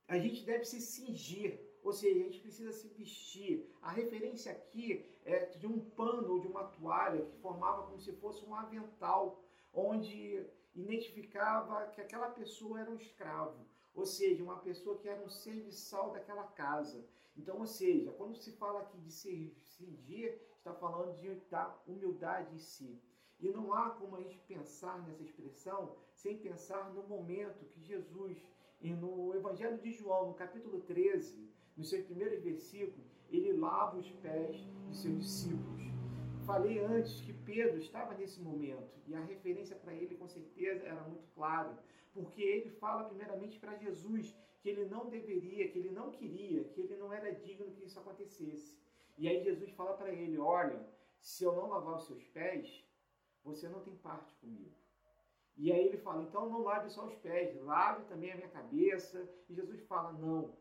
A 0.08 0.18
gente 0.18 0.44
deve 0.44 0.64
se 0.64 0.80
cingir, 0.80 1.69
ou 1.82 1.92
seja, 1.92 2.20
a 2.20 2.24
gente 2.24 2.40
precisa 2.40 2.72
se 2.72 2.88
vestir. 2.88 3.70
A 3.80 3.90
referência 3.90 4.52
aqui 4.52 5.06
é 5.24 5.46
de 5.46 5.66
um 5.66 5.80
pano 5.90 6.32
ou 6.34 6.40
de 6.40 6.46
uma 6.46 6.64
toalha 6.64 7.24
que 7.24 7.36
formava 7.38 7.84
como 7.84 7.98
se 7.98 8.12
fosse 8.12 8.44
um 8.44 8.54
avental, 8.54 9.42
onde 9.72 10.46
identificava 10.74 11.86
que 11.88 12.00
aquela 12.00 12.30
pessoa 12.30 12.80
era 12.80 12.90
um 12.90 12.96
escravo, 12.96 13.66
ou 13.94 14.06
seja, 14.06 14.42
uma 14.42 14.58
pessoa 14.58 14.98
que 14.98 15.08
era 15.08 15.22
um 15.24 15.28
serviçal 15.28 16.12
daquela 16.12 16.44
casa. 16.44 17.04
Então, 17.36 17.58
ou 17.58 17.66
seja, 17.66 18.10
quando 18.12 18.36
se 18.36 18.52
fala 18.52 18.80
aqui 18.80 18.98
de 18.98 19.12
servir, 19.12 20.40
está 20.58 20.74
falando 20.74 21.16
de 21.16 21.34
da 21.48 21.76
humildade 21.86 22.54
em 22.54 22.58
si. 22.58 23.00
E 23.40 23.48
não 23.48 23.72
há 23.72 23.90
como 23.90 24.16
a 24.16 24.20
gente 24.20 24.38
pensar 24.40 25.00
nessa 25.06 25.22
expressão 25.22 25.96
sem 26.12 26.36
pensar 26.36 26.92
no 26.92 27.02
momento 27.04 27.64
que 27.64 27.80
Jesus, 27.82 28.36
e 28.80 28.92
no 28.92 29.34
Evangelho 29.34 29.78
de 29.78 29.90
João, 29.92 30.28
no 30.28 30.34
capítulo 30.34 30.80
13, 30.82 31.49
nos 31.80 31.88
seus 31.88 32.04
primeiros 32.04 32.42
versículos, 32.42 33.06
ele 33.30 33.54
lava 33.54 33.96
os 33.96 34.10
pés 34.24 34.54
de 34.86 34.94
seus 34.94 35.16
discípulos. 35.18 35.82
Falei 36.44 36.78
antes 36.78 37.22
que 37.22 37.32
Pedro 37.32 37.78
estava 37.78 38.12
nesse 38.12 38.38
momento 38.42 39.00
e 39.06 39.14
a 39.14 39.20
referência 39.20 39.74
para 39.76 39.94
ele 39.94 40.14
com 40.14 40.28
certeza 40.28 40.84
era 40.84 41.00
muito 41.04 41.26
clara, 41.34 41.82
porque 42.12 42.42
ele 42.42 42.68
fala 42.68 43.04
primeiramente 43.04 43.58
para 43.58 43.78
Jesus 43.78 44.36
que 44.60 44.68
ele 44.68 44.84
não 44.90 45.08
deveria, 45.08 45.68
que 45.68 45.78
ele 45.78 45.90
não 45.90 46.10
queria, 46.10 46.64
que 46.64 46.82
ele 46.82 46.96
não 46.96 47.10
era 47.14 47.32
digno 47.32 47.70
que 47.70 47.82
isso 47.82 47.98
acontecesse. 47.98 48.78
E 49.16 49.26
aí 49.26 49.42
Jesus 49.42 49.70
fala 49.70 49.94
para 49.94 50.12
ele: 50.12 50.36
Olha, 50.38 50.86
se 51.18 51.44
eu 51.44 51.54
não 51.54 51.70
lavar 51.70 51.96
os 51.96 52.04
seus 52.04 52.22
pés, 52.26 52.84
você 53.42 53.70
não 53.70 53.80
tem 53.80 53.96
parte 53.96 54.34
comigo. 54.34 54.74
E 55.56 55.72
aí 55.72 55.86
ele 55.86 55.96
fala: 55.96 56.24
Então 56.24 56.50
não 56.50 56.62
lave 56.62 56.90
só 56.90 57.06
os 57.06 57.14
pés, 57.14 57.58
lave 57.62 58.04
também 58.04 58.32
a 58.32 58.36
minha 58.36 58.48
cabeça. 58.48 59.26
E 59.48 59.54
Jesus 59.54 59.80
fala: 59.86 60.12
Não, 60.12 60.54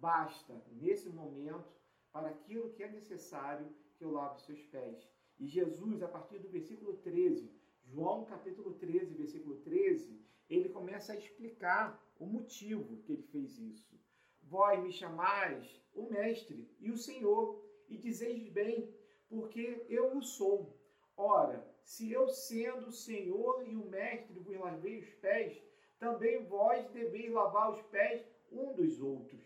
basta 0.00 0.60
nesse 0.72 1.08
momento 1.10 1.72
para 2.12 2.28
aquilo 2.28 2.70
que 2.70 2.82
é 2.82 2.90
necessário 2.90 3.68
que 3.96 4.04
eu 4.04 4.10
lave 4.10 4.36
os 4.36 4.44
seus 4.44 4.62
pés. 4.64 5.08
E 5.38 5.46
Jesus, 5.46 6.02
a 6.02 6.08
partir 6.08 6.38
do 6.38 6.48
versículo 6.48 6.94
13, 6.98 7.50
João 7.84 8.24
capítulo 8.24 8.74
13, 8.74 9.14
versículo 9.14 9.56
13, 9.56 10.20
ele 10.48 10.68
começa 10.68 11.12
a 11.12 11.16
explicar 11.16 12.02
o 12.18 12.26
motivo 12.26 12.98
que 13.02 13.12
ele 13.12 13.22
fez 13.22 13.58
isso. 13.58 13.98
Vós 14.42 14.82
me 14.82 14.92
chamais 14.92 15.80
o 15.94 16.10
Mestre 16.10 16.68
e 16.80 16.90
o 16.90 16.98
Senhor, 16.98 17.64
e 17.88 17.96
dizeis 17.96 18.48
bem, 18.48 18.92
porque 19.28 19.84
eu 19.88 20.16
o 20.16 20.22
sou. 20.22 20.76
Ora, 21.16 21.66
se 21.82 22.10
eu 22.10 22.28
sendo 22.28 22.88
o 22.88 22.92
Senhor 22.92 23.66
e 23.66 23.76
o 23.76 23.86
Mestre 23.86 24.38
vos 24.38 24.56
lavei 24.56 24.98
os 24.98 25.10
pés, 25.14 25.60
também 25.98 26.44
vós 26.44 26.88
deveis 26.90 27.32
lavar 27.32 27.72
os 27.72 27.82
pés 27.82 28.24
um 28.50 28.72
dos 28.72 29.00
outros, 29.00 29.40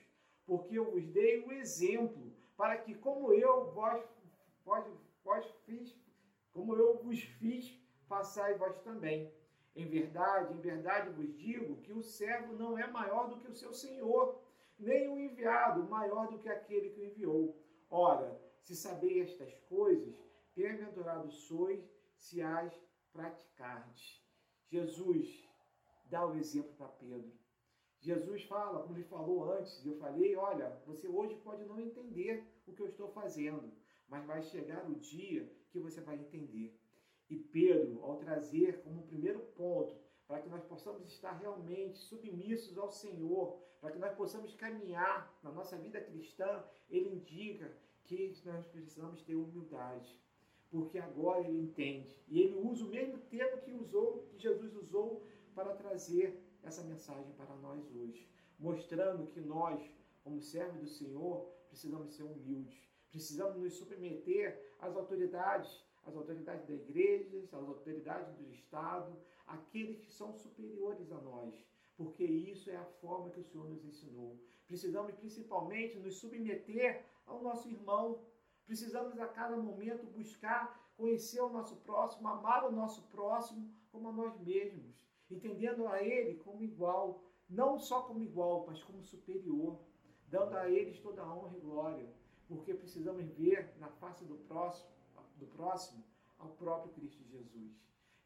porque 0.47 0.79
eu 0.79 0.91
vos 0.91 1.07
dei 1.09 1.45
o 1.45 1.53
exemplo, 1.53 2.33
para 2.57 2.77
que 2.79 2.95
como 2.95 3.33
eu 3.33 3.73
vós, 3.73 4.05
vós 4.65 4.85
vós 5.25 5.47
fiz, 5.65 5.97
como 6.53 6.77
eu 6.77 7.03
vos 7.03 7.21
fiz, 7.21 7.77
façai 8.07 8.57
vós 8.57 8.79
também. 8.81 9.33
Em 9.75 9.87
verdade, 9.87 10.55
em 10.55 10.61
verdade 10.61 11.11
vos 11.11 11.37
digo 11.37 11.81
que 11.81 11.93
o 11.93 12.03
servo 12.03 12.53
não 12.55 12.79
é 12.79 12.87
maior 12.87 13.29
do 13.29 13.41
que 13.41 13.49
o 13.49 13.55
seu 13.55 13.73
senhor, 13.73 14.41
nem 14.79 15.09
o 15.09 15.19
enviado 15.19 15.83
maior 15.85 16.29
do 16.29 16.39
que 16.39 16.49
aquele 16.49 16.91
que 16.91 17.01
o 17.01 17.05
enviou. 17.05 17.57
Ora, 17.91 18.41
se 18.61 18.77
sabeis 18.77 19.31
estas 19.31 19.53
coisas, 19.69 20.15
bem-aventurados 20.55 21.35
sois 21.47 21.83
se 22.17 22.41
as 22.41 22.73
praticardes. 23.13 24.23
Jesus 24.69 25.49
dá 26.07 26.25
o 26.25 26.37
exemplo 26.37 26.73
para 26.75 26.89
Pedro. 26.89 27.33
Jesus 28.05 28.43
fala, 28.45 28.83
como 28.83 28.99
ele 28.99 29.05
falou 29.05 29.51
antes, 29.51 29.83
eu 29.87 29.97
falei, 29.97 30.37
olha, 30.37 30.79
você 30.87 31.09
hoje 31.09 31.35
pode 31.37 31.65
não 31.65 31.81
entender 31.81 32.45
o 32.67 32.73
que 32.75 32.83
eu 32.83 32.89
estou 32.89 33.09
fazendo, 33.09 33.73
mas 34.11 34.27
vai 34.27 34.43
chegar 34.43 34.85
o 34.91 34.95
dia 34.97 35.51
que 35.71 35.79
você 35.79 36.03
vai 36.03 36.17
entender. 36.17 36.79
E 37.31 37.37
Pedro, 37.37 38.05
ao 38.05 38.19
trazer 38.19 38.83
como 38.83 39.07
primeiro 39.07 39.41
ponto, 39.57 39.97
para 40.29 40.43
que 40.43 40.51
nós 40.51 40.63
possamos 40.65 41.07
estar 41.07 41.33
realmente 41.33 41.97
submissos 41.97 42.77
ao 42.77 42.91
Senhor, 42.91 43.59
para 43.81 43.93
que 43.93 43.99
nós 43.99 44.15
possamos 44.15 44.53
caminhar 44.53 45.35
na 45.43 45.51
nossa 45.51 45.79
vida 45.79 45.99
cristã, 45.99 46.63
ele 46.91 47.09
indica 47.09 47.75
que 48.05 48.35
nós 48.45 48.67
precisamos 48.67 49.23
ter 49.23 49.35
humildade. 49.35 50.21
Porque 50.71 50.99
agora 50.99 51.41
ele 51.41 51.59
entende. 51.59 52.23
E 52.29 52.43
ele 52.43 52.57
usa 52.57 52.85
o 52.85 52.89
mesmo 52.89 53.17
termo 53.31 53.63
que 53.63 53.73
usou, 53.73 54.27
que 54.29 54.39
Jesus 54.39 54.77
usou 54.77 55.23
para 55.55 55.75
trazer 55.75 56.45
essa 56.65 56.83
mensagem 56.83 57.33
para 57.33 57.55
nós 57.57 57.85
hoje, 57.95 58.29
mostrando 58.59 59.27
que 59.27 59.41
nós, 59.41 59.81
como 60.23 60.41
servos 60.41 60.81
do 60.81 60.87
Senhor, 60.87 61.47
precisamos 61.69 62.15
ser 62.15 62.25
humildes 62.25 62.85
Precisamos 63.15 63.63
nos 63.63 63.75
submeter 63.75 64.61
às 64.81 64.97
autoridades, 64.97 65.85
às 66.05 66.17
autoridades 66.17 66.67
da 66.67 66.75
igreja, 66.75 67.45
às 67.45 67.69
autoridades 67.69 68.35
do 68.35 68.51
Estado, 68.51 69.17
aqueles 69.47 70.01
que 70.01 70.11
são 70.11 70.35
superiores 70.35 71.13
a 71.13 71.21
nós, 71.21 71.55
porque 71.97 72.25
isso 72.25 72.73
é 72.73 72.77
a 72.77 72.85
forma 72.85 73.31
que 73.31 73.39
o 73.39 73.45
Senhor 73.45 73.69
nos 73.69 73.85
ensinou. 73.85 74.37
Precisamos 74.67 75.15
principalmente 75.15 75.97
nos 75.97 76.17
submeter 76.17 77.05
ao 77.25 77.41
nosso 77.41 77.69
irmão. 77.69 78.19
Precisamos 78.67 79.17
a 79.21 79.29
cada 79.29 79.57
momento 79.57 80.05
buscar 80.07 80.93
conhecer 80.97 81.41
o 81.41 81.51
nosso 81.51 81.77
próximo, 81.77 82.27
amar 82.27 82.65
o 82.65 82.73
nosso 82.73 83.01
próximo 83.03 83.73
como 83.93 84.09
a 84.09 84.13
nós 84.13 84.37
mesmos, 84.41 84.93
entendendo 85.35 85.87
a 85.87 86.03
ele 86.03 86.37
como 86.37 86.63
igual, 86.63 87.23
não 87.49 87.79
só 87.79 88.03
como 88.03 88.23
igual, 88.23 88.65
mas 88.67 88.83
como 88.83 89.03
superior, 89.03 89.79
dando 90.29 90.57
a 90.57 90.71
eles 90.71 90.99
toda 91.01 91.23
a 91.23 91.35
honra 91.35 91.57
e 91.57 91.61
glória 91.61 92.09
porque 92.49 92.75
precisamos 92.75 93.27
ver 93.37 93.75
na 93.79 93.89
face 93.89 94.25
do 94.25 94.37
próximo, 94.37 94.89
do 95.37 95.47
próximo 95.47 96.05
ao 96.39 96.51
próprio 96.51 96.93
Cristo 96.93 97.25
Jesus. 97.25 97.73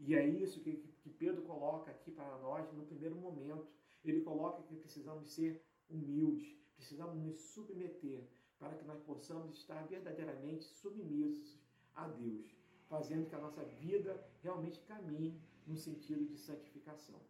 E 0.01 0.15
é 0.15 0.27
isso 0.27 0.61
que, 0.61 0.77
que 1.03 1.11
Pedro 1.11 1.43
coloca 1.43 1.91
aqui 1.91 2.11
para 2.11 2.39
nós 2.39 2.73
no 2.73 2.85
primeiro 2.85 3.17
momento. 3.17 3.67
Ele 4.05 4.21
coloca 4.23 4.63
que 4.63 4.77
precisamos 4.77 5.31
ser 5.33 5.63
humildes, 5.89 6.57
precisamos 6.77 7.17
nos 7.17 7.41
submeter 7.41 8.29
para 8.59 8.75
que 8.75 8.85
nós 8.85 9.01
possamos 9.01 9.57
estar 9.57 9.87
verdadeiramente 9.87 10.65
submissos 10.65 11.59
a 11.95 12.07
Deus, 12.09 12.47
fazendo 12.89 13.29
que 13.29 13.35
a 13.35 13.41
nossa 13.41 13.65
vida 13.65 14.25
realmente 14.43 14.81
caminhe 14.81 15.41
no 15.69 15.77
sentido 15.77 16.25
de 16.25 16.37
santificação. 16.37 17.21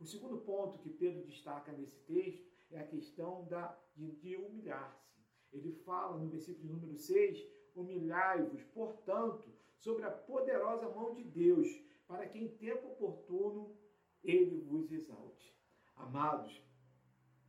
O 0.00 0.04
segundo 0.04 0.38
ponto 0.38 0.78
que 0.80 0.90
Pedro 0.90 1.24
destaca 1.24 1.72
nesse 1.72 1.98
texto 2.00 2.44
é 2.70 2.80
a 2.80 2.86
questão 2.86 3.46
da, 3.46 3.78
de, 3.94 4.10
de 4.16 4.36
humilhar-se. 4.36 5.14
Ele 5.52 5.72
fala 5.72 6.18
no 6.18 6.28
versículo 6.28 6.74
número 6.74 6.96
6: 6.96 7.38
Humilhai-vos, 7.74 8.62
portanto, 8.64 9.54
sobre 9.78 10.04
a 10.04 10.10
poderosa 10.10 10.88
mão 10.88 11.14
de 11.14 11.22
Deus, 11.22 11.68
para 12.08 12.26
que 12.26 12.38
em 12.38 12.48
tempo 12.56 12.88
oportuno 12.88 13.76
ele 14.22 14.60
vos 14.62 14.90
exalte. 14.90 15.54
Amados, 15.94 16.60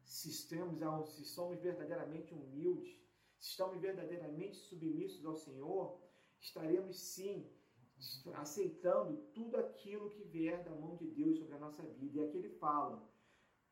se, 0.04 0.30
estamos, 0.30 0.80
se 1.10 1.26
somos 1.26 1.60
verdadeiramente 1.60 2.34
humildes, 2.34 2.96
se 3.40 3.50
estamos 3.52 3.82
verdadeiramente 3.82 4.56
submissos 4.56 5.26
ao 5.26 5.36
Senhor, 5.36 6.00
estaremos 6.40 7.00
sim 7.00 7.50
aceitando 8.34 9.18
tudo 9.34 9.58
aquilo 9.58 10.10
que 10.12 10.24
vier 10.24 10.64
da 10.64 10.72
mão 10.72 10.96
de 10.96 11.08
Deus 11.08 11.38
sobre 11.38 11.56
a 11.56 11.60
nossa 11.60 11.84
vida. 11.84 12.20
E 12.20 12.24
aqui 12.24 12.38
ele 12.38 12.50
fala 12.50 13.02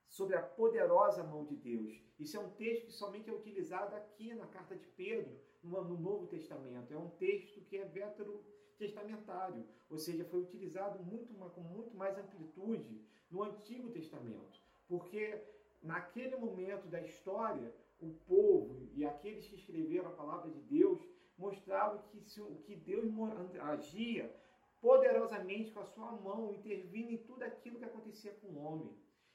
sobre 0.07 0.35
a 0.35 0.41
poderosa 0.41 1.23
mão 1.23 1.43
de 1.45 1.55
Deus. 1.55 1.99
Isso 2.19 2.37
é 2.37 2.39
um 2.39 2.51
texto 2.51 2.85
que 2.85 2.93
somente 2.93 3.29
é 3.29 3.33
utilizado 3.33 3.95
aqui 3.95 4.33
na 4.33 4.47
carta 4.47 4.75
de 4.75 4.85
Pedro, 4.87 5.39
no 5.63 5.97
Novo 5.97 6.27
Testamento. 6.27 6.93
É 6.93 6.97
um 6.97 7.09
texto 7.11 7.61
que 7.61 7.77
é 7.77 7.85
veterotestamentário, 7.85 9.65
ou 9.89 9.97
seja, 9.97 10.23
foi 10.25 10.41
utilizado 10.41 11.03
muito, 11.03 11.33
com 11.33 11.61
muito 11.61 11.95
mais 11.95 12.17
amplitude 12.17 13.01
no 13.31 13.43
Antigo 13.43 13.89
Testamento, 13.89 14.61
porque 14.87 15.41
naquele 15.81 16.35
momento 16.35 16.87
da 16.87 17.01
história, 17.01 17.73
o 17.99 18.11
povo 18.27 18.89
e 18.93 19.03
aqueles 19.03 19.47
que 19.47 19.55
escreveram 19.55 20.09
a 20.09 20.13
palavra 20.13 20.51
de 20.51 20.59
Deus 20.61 21.01
mostravam 21.43 22.01
que, 22.09 22.19
que 22.65 22.75
Deus 22.75 23.11
agia 23.61 24.33
poderosamente 24.81 25.71
com 25.71 25.81
a 25.81 25.85
sua 25.85 26.11
mão, 26.11 26.53
intervindo 26.53 27.11
em 27.11 27.17
tudo 27.17 27.43
aquilo 27.43 27.77
que 27.79 27.85
acontecia 27.85 28.33
com 28.39 28.47
o 28.47 28.63
homem. 28.65 28.91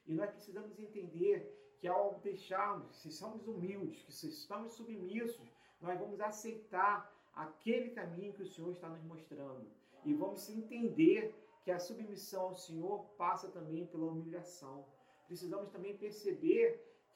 E 0.07 0.15
nós 0.15 0.31
precisamos 0.31 0.79
entender 0.79 1.37
que 1.79 1.87
ao 1.87 2.19
deixarmos, 2.21 2.97
se 2.97 3.11
somos 3.11 3.47
humildes, 3.47 4.03
que 4.03 4.13
se 4.13 4.29
estamos 4.29 4.75
submissos, 4.75 5.49
nós 5.81 5.99
vamos 5.99 6.21
aceitar 6.21 6.97
aquele 7.35 7.91
caminho 7.91 8.33
que 8.33 8.43
o 8.43 8.47
Senhor 8.47 8.73
está 8.73 8.89
nos 8.89 9.03
mostrando. 9.05 9.67
E 10.05 10.13
vamos 10.13 10.49
entender 10.49 11.35
que 11.63 11.71
a 11.71 11.79
submissão 11.79 12.43
ao 12.49 12.57
Senhor 12.57 13.05
passa 13.17 13.49
também 13.49 13.87
pela 13.87 14.07
humilhação. 14.07 14.85
Precisamos 15.27 15.71
também 15.71 15.97
perceber 15.97 16.67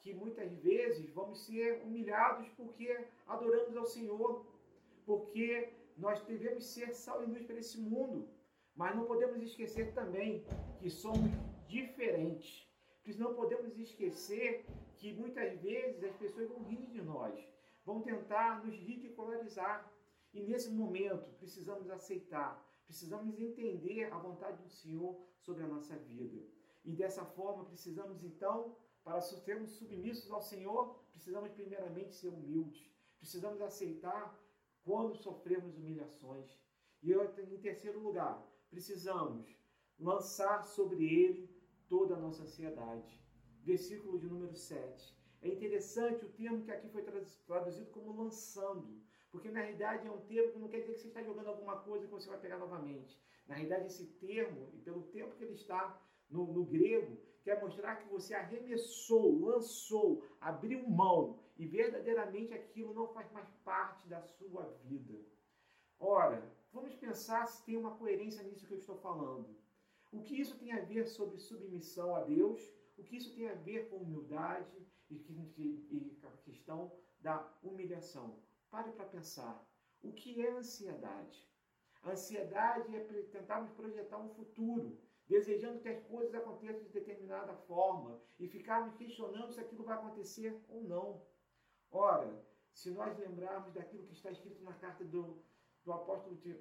que 0.01 0.13
muitas 0.13 0.51
vezes 0.57 1.09
vamos 1.11 1.45
ser 1.45 1.81
humilhados 1.83 2.47
porque 2.57 3.05
adoramos 3.25 3.75
ao 3.75 3.85
Senhor, 3.85 4.45
porque 5.05 5.73
nós 5.97 6.21
devemos 6.23 6.65
ser 6.65 6.93
sal 6.93 7.23
e 7.23 7.27
luz 7.27 7.43
para 7.45 7.59
esse 7.59 7.79
mundo, 7.79 8.27
mas 8.75 8.95
não 8.95 9.05
podemos 9.05 9.41
esquecer 9.41 9.93
também 9.93 10.43
que 10.79 10.89
somos 10.89 11.31
diferentes. 11.67 12.67
Não 13.17 13.33
podemos 13.35 13.77
esquecer 13.77 14.65
que 14.95 15.13
muitas 15.13 15.59
vezes 15.59 16.03
as 16.03 16.15
pessoas 16.15 16.49
vão 16.49 16.63
rir 16.63 16.87
de 16.87 17.01
nós, 17.01 17.37
vão 17.85 18.01
tentar 18.01 18.65
nos 18.65 18.75
ridicularizar. 18.75 19.91
E 20.33 20.41
nesse 20.41 20.71
momento 20.71 21.29
precisamos 21.37 21.89
aceitar, 21.91 22.65
precisamos 22.85 23.39
entender 23.39 24.11
a 24.11 24.17
vontade 24.17 24.63
do 24.63 24.69
Senhor 24.69 25.19
sobre 25.37 25.63
a 25.63 25.67
nossa 25.67 25.95
vida. 25.97 26.41
E 26.83 26.91
dessa 26.91 27.23
forma 27.23 27.65
precisamos 27.65 28.23
então 28.23 28.75
para 29.03 29.21
sermos 29.21 29.71
submissos 29.71 30.31
ao 30.31 30.41
Senhor, 30.41 30.95
precisamos 31.11 31.51
primeiramente 31.51 32.15
ser 32.15 32.29
humildes. 32.29 32.89
Precisamos 33.19 33.61
aceitar 33.61 34.33
quando 34.83 35.15
sofremos 35.15 35.77
humilhações. 35.77 36.57
E 37.01 37.11
em 37.11 37.57
terceiro 37.59 37.99
lugar, 37.99 38.41
precisamos 38.69 39.57
lançar 39.99 40.63
sobre 40.63 41.05
ele 41.05 41.49
toda 41.87 42.15
a 42.15 42.19
nossa 42.19 42.43
ansiedade. 42.43 43.21
Versículo 43.63 44.19
de 44.19 44.27
número 44.27 44.55
7. 44.55 45.13
É 45.41 45.49
interessante 45.49 46.25
o 46.25 46.29
termo 46.29 46.63
que 46.63 46.71
aqui 46.71 46.87
foi 46.89 47.03
traduzido 47.45 47.91
como 47.91 48.15
lançando, 48.23 49.01
porque 49.29 49.51
na 49.51 49.59
realidade 49.59 50.07
é 50.07 50.11
um 50.11 50.21
termo 50.21 50.53
que 50.53 50.59
não 50.59 50.69
quer 50.69 50.79
dizer 50.79 50.93
que 50.93 51.01
você 51.01 51.07
está 51.09 51.21
jogando 51.21 51.47
alguma 51.47 51.77
coisa 51.81 52.05
que 52.05 52.11
você 52.13 52.29
vai 52.29 52.39
pegar 52.39 52.57
novamente. 52.57 53.21
Na 53.45 53.55
realidade, 53.55 53.87
esse 53.87 54.05
termo, 54.13 54.69
e 54.73 54.79
pelo 54.79 55.03
tempo 55.03 55.35
que 55.35 55.43
ele 55.43 55.53
está 55.53 56.01
no, 56.29 56.45
no 56.53 56.63
grego, 56.63 57.17
quer 57.43 57.59
mostrar 57.61 57.97
que 57.97 58.07
você 58.07 58.33
arremessou, 58.33 59.37
lançou, 59.39 60.23
abriu 60.39 60.87
mão 60.87 61.42
e 61.57 61.65
verdadeiramente 61.65 62.53
aquilo 62.53 62.93
não 62.93 63.07
faz 63.07 63.31
mais 63.31 63.49
parte 63.63 64.07
da 64.07 64.21
sua 64.21 64.65
vida. 64.83 65.19
Ora, 65.99 66.51
vamos 66.71 66.95
pensar 66.95 67.45
se 67.47 67.63
tem 67.63 67.77
uma 67.77 67.95
coerência 67.95 68.43
nisso 68.43 68.65
que 68.65 68.73
eu 68.73 68.77
estou 68.77 68.97
falando. 68.97 69.55
O 70.11 70.21
que 70.21 70.39
isso 70.39 70.57
tem 70.57 70.71
a 70.73 70.81
ver 70.81 71.07
sobre 71.07 71.37
submissão 71.37 72.15
a 72.15 72.23
Deus? 72.23 72.61
O 72.97 73.03
que 73.03 73.17
isso 73.17 73.33
tem 73.35 73.49
a 73.49 73.55
ver 73.55 73.89
com 73.89 73.97
humildade 73.97 74.77
e, 75.09 75.15
e 75.15 76.19
a 76.23 76.31
questão 76.37 76.91
da 77.19 77.51
humilhação? 77.63 78.39
Pare 78.69 78.91
para 78.91 79.05
pensar. 79.05 79.65
O 80.01 80.11
que 80.11 80.45
é 80.45 80.51
ansiedade? 80.51 81.49
A 82.03 82.11
ansiedade 82.11 82.95
é 82.95 82.99
tentarmos 83.31 83.71
projetar 83.71 84.17
um 84.17 84.29
futuro, 84.29 84.99
desejando 85.27 85.79
que 85.79 85.87
as 85.87 86.03
coisas 86.03 86.35
aconteçam 86.35 86.83
de 86.83 86.89
determinada 86.89 87.55
forma 87.55 88.21
e 88.37 88.47
ficarmos 88.47 88.93
questionando 88.95 89.53
se 89.53 89.59
aquilo 89.59 89.83
vai 89.83 89.95
acontecer 89.95 90.61
ou 90.67 90.83
não. 90.83 91.21
Ora, 91.93 92.43
se 92.73 92.89
nós 92.91 93.17
lembrarmos 93.17 93.71
daquilo 93.73 94.05
que 94.07 94.13
está 94.13 94.31
escrito 94.31 94.63
na 94.63 94.73
carta 94.73 95.03
do, 95.05 95.37
do 95.85 95.93
apóstolo 95.93 96.35
de 96.37 96.57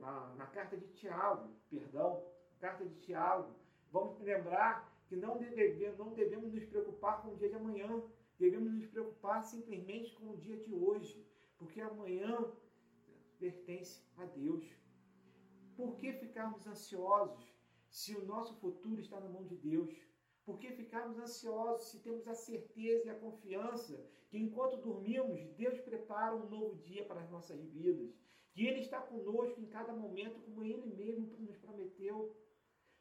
na, 0.00 0.34
na, 0.36 0.46
carta 0.46 0.76
de 0.76 0.86
Tiago, 0.88 1.48
perdão, 1.68 2.24
carta 2.60 2.84
de 2.84 2.94
Tiago, 3.00 3.54
vamos 3.90 4.18
lembrar 4.20 4.90
que 5.06 5.16
não, 5.16 5.36
deve, 5.36 5.92
não 5.98 6.14
devemos 6.14 6.52
nos 6.52 6.64
preocupar 6.64 7.22
com 7.22 7.32
o 7.32 7.36
dia 7.36 7.48
de 7.48 7.56
amanhã, 7.56 8.02
devemos 8.38 8.72
nos 8.72 8.86
preocupar 8.86 9.42
simplesmente 9.42 10.14
com 10.14 10.30
o 10.30 10.36
dia 10.36 10.56
de 10.56 10.72
hoje, 10.72 11.26
porque 11.58 11.80
amanhã 11.80 12.50
pertence 13.38 14.02
a 14.16 14.24
Deus. 14.24 14.64
Por 15.76 15.96
que 15.96 16.12
ficarmos 16.12 16.66
ansiosos? 16.66 17.54
se 17.94 18.12
o 18.16 18.24
nosso 18.26 18.56
futuro 18.56 19.00
está 19.00 19.20
na 19.20 19.28
mão 19.28 19.44
de 19.44 19.56
Deus? 19.56 19.94
Por 20.44 20.58
que 20.58 20.72
ficarmos 20.72 21.16
ansiosos 21.16 21.90
se 21.90 22.00
temos 22.00 22.26
a 22.26 22.34
certeza 22.34 23.06
e 23.06 23.10
a 23.10 23.14
confiança 23.14 24.04
que 24.34 24.40
enquanto 24.40 24.78
dormimos, 24.78 25.46
Deus 25.50 25.78
prepara 25.82 26.34
um 26.34 26.48
novo 26.48 26.74
dia 26.78 27.04
para 27.04 27.20
as 27.20 27.30
nossas 27.30 27.64
vidas? 27.66 28.12
Que 28.52 28.66
Ele 28.66 28.80
está 28.80 29.00
conosco 29.00 29.60
em 29.60 29.66
cada 29.66 29.92
momento, 29.92 30.40
como 30.40 30.64
Ele 30.64 30.88
mesmo 30.88 31.28
nos 31.38 31.56
prometeu. 31.58 32.36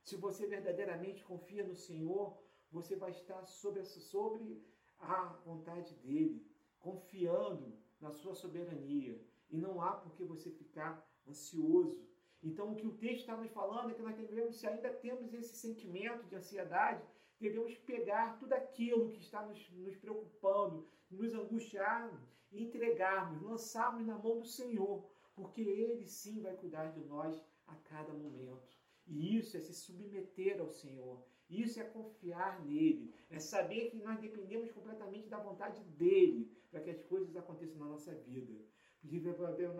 Se 0.03 0.15
você 0.15 0.45
verdadeiramente 0.45 1.23
confia 1.23 1.65
no 1.65 1.73
Senhor, 1.73 2.37
você 2.71 2.95
vai 2.95 3.09
estar 3.09 3.43
sobre, 3.47 3.83
sobre 3.83 4.63
a 4.99 5.23
vontade 5.43 5.95
dEle, 6.03 6.45
confiando 6.77 7.75
na 7.99 8.11
sua 8.11 8.35
soberania. 8.35 9.19
E 9.49 9.57
não 9.57 9.81
há 9.81 9.93
por 9.93 10.13
que 10.13 10.23
você 10.23 10.51
ficar 10.51 11.03
ansioso. 11.27 12.07
Então, 12.43 12.73
o 12.73 12.75
que 12.75 12.85
o 12.85 12.95
texto 12.97 13.21
está 13.21 13.35
nos 13.35 13.49
falando 13.49 13.89
é 13.89 13.95
que 13.95 14.03
nós 14.03 14.15
devemos, 14.15 14.59
se 14.59 14.67
ainda 14.67 14.93
temos 14.93 15.33
esse 15.33 15.55
sentimento 15.55 16.27
de 16.27 16.35
ansiedade, 16.35 17.03
devemos 17.43 17.75
pegar 17.79 18.37
tudo 18.39 18.53
aquilo 18.53 19.09
que 19.09 19.19
está 19.19 19.45
nos, 19.45 19.69
nos 19.71 19.95
preocupando, 19.97 20.87
nos 21.09 21.33
angustiarmos, 21.33 22.21
entregarmos, 22.51 23.41
lançarmos 23.41 24.05
na 24.05 24.17
mão 24.17 24.39
do 24.39 24.45
Senhor, 24.45 25.03
porque 25.35 25.61
Ele 25.61 26.07
sim 26.07 26.41
vai 26.41 26.55
cuidar 26.55 26.91
de 26.91 27.03
nós 27.05 27.39
a 27.67 27.75
cada 27.75 28.13
momento. 28.13 28.73
E 29.05 29.37
isso 29.37 29.57
é 29.57 29.59
se 29.59 29.73
submeter 29.73 30.59
ao 30.59 30.69
Senhor. 30.69 31.23
Isso 31.49 31.79
é 31.79 31.83
confiar 31.83 32.63
nele. 32.63 33.13
É 33.29 33.39
saber 33.39 33.91
que 33.91 33.97
nós 33.97 34.19
dependemos 34.19 34.71
completamente 34.71 35.27
da 35.27 35.39
vontade 35.39 35.83
dele 35.83 36.49
para 36.71 36.81
que 36.81 36.89
as 36.89 37.01
coisas 37.03 37.35
aconteçam 37.35 37.77
na 37.77 37.85
nossa 37.85 38.13
vida 38.15 38.63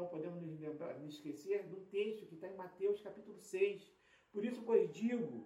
não 0.04 0.08
podemos 0.08 0.42
nos, 0.42 0.60
lembrar, 0.60 1.00
nos 1.00 1.16
esquecer 1.16 1.64
do 1.68 1.78
texto 1.86 2.26
que 2.26 2.36
está 2.36 2.48
em 2.48 2.58
Mateus 2.58 3.02
capítulo 3.02 3.40
6. 3.40 3.90
Por 4.32 4.44
isso, 4.44 4.62
pois 4.64 4.92
digo, 4.92 5.46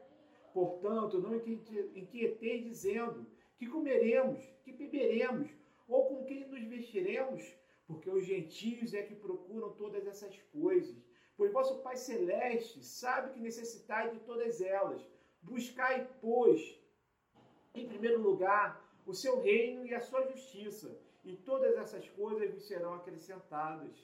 Portanto, 0.53 1.19
não 1.19 1.35
inquieteis 1.35 2.63
dizendo 2.63 3.25
que 3.57 3.67
comeremos, 3.67 4.43
que 4.63 4.71
beberemos, 4.71 5.49
ou 5.87 6.05
com 6.07 6.25
quem 6.25 6.47
nos 6.47 6.63
vestiremos, 6.63 7.43
porque 7.85 8.09
os 8.09 8.25
gentios 8.25 8.93
é 8.93 9.03
que 9.03 9.15
procuram 9.15 9.71
todas 9.73 10.05
essas 10.07 10.37
coisas. 10.53 10.95
Pois 11.37 11.51
vosso 11.51 11.81
Pai 11.81 11.95
Celeste 11.95 12.83
sabe 12.83 13.33
que 13.33 13.39
necessitais 13.39 14.13
de 14.13 14.19
todas 14.19 14.61
elas. 14.61 15.01
Buscai, 15.41 16.07
pois, 16.21 16.79
em 17.73 17.87
primeiro 17.87 18.21
lugar, 18.21 18.79
o 19.05 19.13
seu 19.13 19.41
reino 19.41 19.85
e 19.85 19.93
a 19.93 19.99
sua 19.99 20.23
justiça, 20.27 20.97
e 21.23 21.35
todas 21.35 21.75
essas 21.77 22.07
coisas 22.09 22.51
vos 22.53 22.67
serão 22.67 22.93
acrescentadas. 22.93 23.95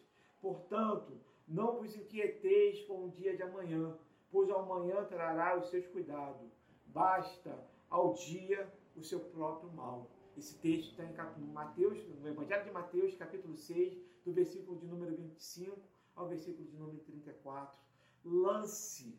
Portanto, 0.41 1.19
não 1.47 1.77
vos 1.77 1.95
inquieteis 1.95 2.81
com 2.83 3.05
o 3.05 3.09
dia 3.09 3.35
de 3.35 3.43
amanhã, 3.43 3.97
pois 4.31 4.49
amanhã 4.49 5.03
trará 5.05 5.57
os 5.57 5.69
seus 5.69 5.87
cuidados. 5.87 6.51
Basta 6.87 7.57
ao 7.89 8.13
dia 8.13 8.71
o 8.95 9.03
seu 9.03 9.19
próprio 9.19 9.71
mal. 9.71 10.09
Esse 10.37 10.55
texto 10.59 10.91
está 10.91 11.03
em 11.03 11.45
Mateus, 11.51 11.97
no 12.19 12.27
Evangelho 12.27 12.65
de 12.65 12.71
Mateus, 12.71 13.15
capítulo 13.15 13.55
6, 13.55 13.97
do 14.23 14.31
versículo 14.33 14.77
de 14.77 14.85
número 14.85 15.15
25 15.15 15.79
ao 16.15 16.27
versículo 16.27 16.67
de 16.67 16.75
número 16.75 16.99
34. 16.99 17.79
Lance 18.25 19.17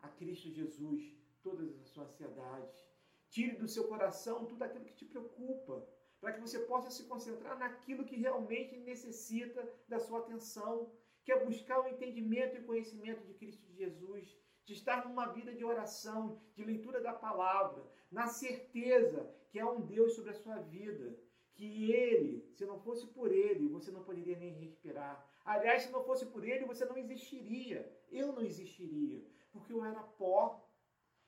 a 0.00 0.08
Cristo 0.08 0.50
Jesus 0.50 1.14
todas 1.42 1.68
as 1.80 1.88
suas 1.88 2.08
ansiedades. 2.08 2.88
Tire 3.28 3.56
do 3.56 3.68
seu 3.68 3.86
coração 3.86 4.46
tudo 4.46 4.62
aquilo 4.62 4.84
que 4.84 4.94
te 4.94 5.04
preocupa, 5.04 5.86
para 6.20 6.32
que 6.32 6.40
você 6.40 6.58
possa 6.60 6.90
se 6.90 7.04
concentrar 7.04 7.58
naquilo 7.58 8.04
que 8.04 8.16
realmente 8.16 8.76
necessita 8.78 9.66
da 9.88 9.98
sua 9.98 10.20
atenção, 10.20 10.90
que 11.30 11.34
é 11.34 11.44
buscar 11.44 11.80
o 11.80 11.86
entendimento 11.86 12.56
e 12.56 12.58
o 12.58 12.64
conhecimento 12.64 13.24
de 13.24 13.34
Cristo 13.34 13.64
Jesus, 13.72 14.36
de 14.64 14.72
estar 14.72 15.06
numa 15.06 15.26
vida 15.26 15.54
de 15.54 15.64
oração, 15.64 16.42
de 16.56 16.64
leitura 16.64 17.00
da 17.00 17.12
palavra, 17.12 17.88
na 18.10 18.26
certeza 18.26 19.32
que 19.48 19.60
há 19.60 19.70
um 19.70 19.80
Deus 19.80 20.16
sobre 20.16 20.32
a 20.32 20.34
sua 20.34 20.56
vida, 20.56 21.16
que 21.54 21.92
ele, 21.92 22.50
se 22.56 22.66
não 22.66 22.80
fosse 22.80 23.06
por 23.06 23.30
ele, 23.30 23.68
você 23.68 23.92
não 23.92 24.02
poderia 24.02 24.36
nem 24.36 24.54
respirar. 24.54 25.24
Aliás, 25.44 25.84
se 25.84 25.92
não 25.92 26.02
fosse 26.02 26.26
por 26.26 26.42
ele, 26.44 26.64
você 26.64 26.84
não 26.84 26.96
existiria. 26.98 27.88
Eu 28.10 28.32
não 28.32 28.42
existiria, 28.42 29.24
porque 29.52 29.72
eu 29.72 29.84
era 29.84 30.02
pó. 30.02 30.68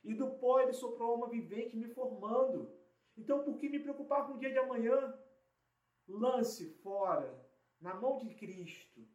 E 0.03 0.15
do 0.15 0.33
pó 0.33 0.59
ele 0.59 0.73
soprou 0.73 1.13
alma 1.13 1.29
vivente, 1.29 1.77
me 1.77 1.87
formando. 1.87 2.77
Então, 3.17 3.45
por 3.45 3.57
que 3.57 3.69
me 3.69 3.79
preocupar 3.79 4.27
com 4.27 4.33
o 4.33 4.39
dia 4.39 4.51
de 4.51 4.59
amanhã? 4.59 5.17
Lance 6.09 6.71
fora, 6.83 7.41
na 7.81 7.95
mão 7.95 8.19
de 8.19 8.31
Cristo, 8.35 9.12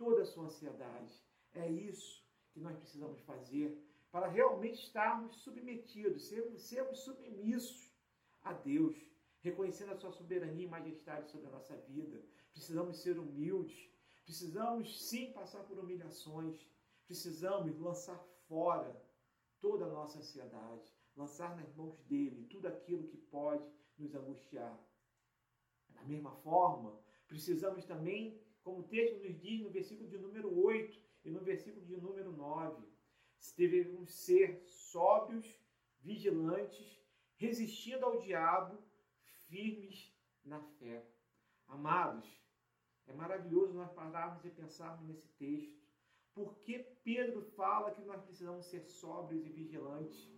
toda 0.00 0.22
a 0.22 0.24
sua 0.24 0.44
ansiedade. 0.44 1.12
É 1.52 1.70
isso 1.70 2.24
que 2.52 2.58
nós 2.58 2.74
precisamos 2.78 3.20
fazer 3.20 3.68
para 4.10 4.26
realmente 4.26 4.82
estarmos 4.82 5.36
submetidos, 5.42 6.26
sermos, 6.26 6.62
sermos 6.62 7.00
submissos 7.00 7.92
a 8.42 8.54
Deus, 8.54 8.96
reconhecendo 9.40 9.92
a 9.92 9.96
sua 9.96 10.10
soberania 10.10 10.64
e 10.64 10.70
majestade 10.70 11.30
sobre 11.30 11.48
a 11.48 11.50
nossa 11.50 11.76
vida. 11.76 12.18
Precisamos 12.50 12.96
ser 13.02 13.18
humildes, 13.18 13.78
precisamos 14.24 14.86
sim 15.06 15.32
passar 15.32 15.62
por 15.64 15.78
humilhações, 15.78 16.56
precisamos 17.06 17.78
lançar 17.78 18.18
fora 18.48 18.90
toda 19.60 19.84
a 19.84 19.88
nossa 19.88 20.18
ansiedade, 20.18 20.90
lançar 21.14 21.54
nas 21.56 21.70
mãos 21.74 21.98
dele 22.04 22.46
tudo 22.46 22.66
aquilo 22.68 23.06
que 23.06 23.18
pode 23.18 23.70
nos 23.98 24.14
angustiar. 24.14 24.76
Da 25.90 26.02
mesma 26.04 26.32
forma, 26.36 26.98
precisamos 27.28 27.84
também, 27.84 28.40
como 28.70 28.82
o 28.82 28.88
texto 28.88 29.18
nos 29.18 29.36
diz 29.40 29.60
no 29.60 29.68
versículo 29.68 30.08
de 30.08 30.16
número 30.16 30.48
8 30.64 30.96
e 31.24 31.30
no 31.30 31.40
versículo 31.40 31.84
de 31.84 31.96
número 31.96 32.30
9, 32.30 32.86
devemos 33.56 34.12
ser 34.12 34.62
sóbrios, 34.64 35.60
vigilantes, 36.00 37.02
resistindo 37.34 38.04
ao 38.04 38.20
diabo, 38.20 38.78
firmes 39.48 40.14
na 40.44 40.60
fé. 40.78 41.04
Amados, 41.66 42.28
é 43.08 43.12
maravilhoso 43.12 43.74
nós 43.74 43.90
pararmos 43.90 44.44
e 44.44 44.50
pensarmos 44.50 45.04
nesse 45.08 45.28
texto. 45.30 45.80
Porque 46.32 46.78
Pedro 47.02 47.42
fala 47.56 47.90
que 47.90 48.02
nós 48.02 48.22
precisamos 48.22 48.66
ser 48.66 48.84
sóbrios 48.84 49.44
e 49.44 49.50
vigilantes. 49.50 50.30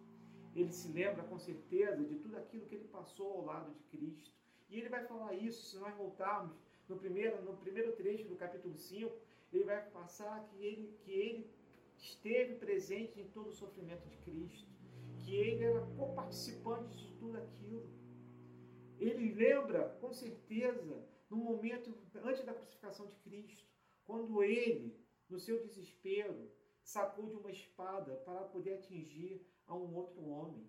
Ele 0.55 0.73
se 0.73 0.89
lembra 0.89 1.23
com 1.25 1.39
certeza 1.39 2.03
de 2.03 2.17
tudo 2.17 2.39
aquilo 2.39 2.65
que 2.67 2.77
ele 2.77 2.89
passou 2.89 3.31
ao 3.35 3.45
lado 3.45 3.75
de 3.75 3.83
Cristo. 3.95 4.33
E 4.71 4.79
ele 4.79 4.89
vai 4.89 5.05
falar 5.05 5.35
isso, 5.35 5.67
se 5.67 5.79
nós 5.79 5.95
voltarmos 5.95 6.57
no 6.93 6.99
primeiro, 6.99 7.43
no 7.43 7.57
primeiro 7.57 7.93
trecho 7.93 8.29
do 8.29 8.37
capítulo 8.37 8.77
5, 8.77 9.11
ele 9.53 9.65
vai 9.65 9.83
passar 9.91 10.45
que 10.49 10.65
ele, 10.65 10.95
que 11.03 11.11
ele 11.11 11.51
esteve 11.97 12.55
presente 12.57 13.19
em 13.19 13.29
todo 13.29 13.49
o 13.49 13.53
sofrimento 13.53 14.07
de 14.09 14.17
Cristo, 14.19 14.71
que 15.19 15.35
ele 15.35 15.65
era 15.65 15.81
co-participante 15.97 16.95
de 16.97 17.13
tudo 17.15 17.39
aquilo. 17.39 17.89
Ele 18.99 19.33
lembra, 19.33 19.89
com 20.01 20.13
certeza, 20.13 21.03
no 21.31 21.37
momento 21.37 21.95
antes 22.23 22.45
da 22.45 22.55
crucificação 22.55 23.07
de 23.07 23.17
Cristo, 23.17 23.67
quando 24.05 24.43
ele, 24.43 24.95
no 25.29 25.39
seu 25.39 25.61
desespero, 25.63 26.51
sacou 26.83 27.27
de 27.27 27.37
uma 27.37 27.51
espada 27.51 28.17
para 28.17 28.45
poder 28.45 28.75
atingir 28.75 29.41
a 29.67 29.75
um 29.75 29.95
outro 29.95 30.23
homem. 30.29 30.67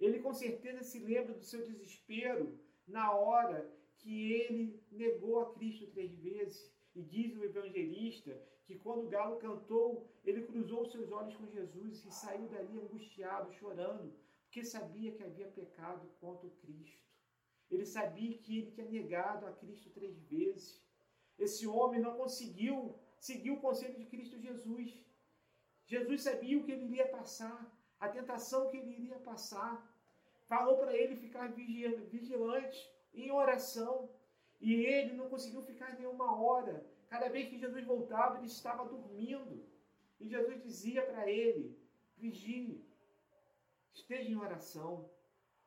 Ele 0.00 0.18
com 0.20 0.32
certeza 0.32 0.82
se 0.82 0.98
lembra 0.98 1.34
do 1.34 1.44
seu 1.44 1.64
desespero 1.64 2.58
na 2.86 3.12
hora 3.12 3.70
que 4.06 4.32
ele 4.32 4.80
negou 4.92 5.40
a 5.40 5.52
Cristo 5.54 5.84
três 5.88 6.16
vezes. 6.20 6.72
E 6.94 7.02
diz 7.02 7.36
o 7.36 7.44
evangelista 7.44 8.40
que 8.64 8.78
quando 8.78 9.04
o 9.04 9.08
galo 9.08 9.36
cantou, 9.38 10.08
ele 10.24 10.44
cruzou 10.44 10.86
seus 10.86 11.10
olhos 11.10 11.34
com 11.34 11.48
Jesus 11.48 12.04
e 12.04 12.10
saiu 12.12 12.46
dali 12.48 12.78
angustiado, 12.78 13.52
chorando, 13.54 14.14
porque 14.44 14.64
sabia 14.64 15.10
que 15.10 15.24
havia 15.24 15.48
pecado 15.48 16.08
contra 16.20 16.48
Cristo. 16.62 17.04
Ele 17.68 17.84
sabia 17.84 18.38
que 18.38 18.58
ele 18.58 18.70
tinha 18.70 18.88
negado 18.88 19.44
a 19.44 19.52
Cristo 19.52 19.90
três 19.90 20.16
vezes. 20.34 20.80
Esse 21.36 21.66
homem 21.66 22.00
não 22.00 22.16
conseguiu 22.16 22.94
seguir 23.18 23.50
o 23.50 23.60
conselho 23.60 23.98
de 23.98 24.06
Cristo 24.06 24.38
Jesus. 24.38 25.04
Jesus 25.84 26.22
sabia 26.22 26.56
o 26.56 26.62
que 26.62 26.70
ele 26.70 26.86
iria 26.86 27.08
passar, 27.08 27.60
a 27.98 28.08
tentação 28.08 28.68
que 28.68 28.76
ele 28.76 28.92
iria 28.92 29.18
passar. 29.18 29.74
Falou 30.46 30.78
para 30.78 30.96
ele 30.96 31.16
ficar 31.16 31.48
vigilante, 31.48 32.78
em 33.16 33.30
oração. 33.30 34.08
E 34.60 34.74
ele 34.74 35.14
não 35.14 35.28
conseguiu 35.28 35.62
ficar 35.62 35.94
nenhuma 35.94 36.40
hora 36.40 36.86
Cada 37.08 37.28
vez 37.28 37.48
que 37.48 37.58
Jesus 37.58 37.84
voltava, 37.84 38.38
ele 38.38 38.46
estava 38.46 38.84
dormindo. 38.84 39.64
E 40.18 40.28
Jesus 40.28 40.62
dizia 40.62 41.02
para 41.02 41.30
ele: 41.30 41.78
vigie, 42.16 42.84
esteja 43.92 44.28
em 44.28 44.36
oração, 44.36 45.08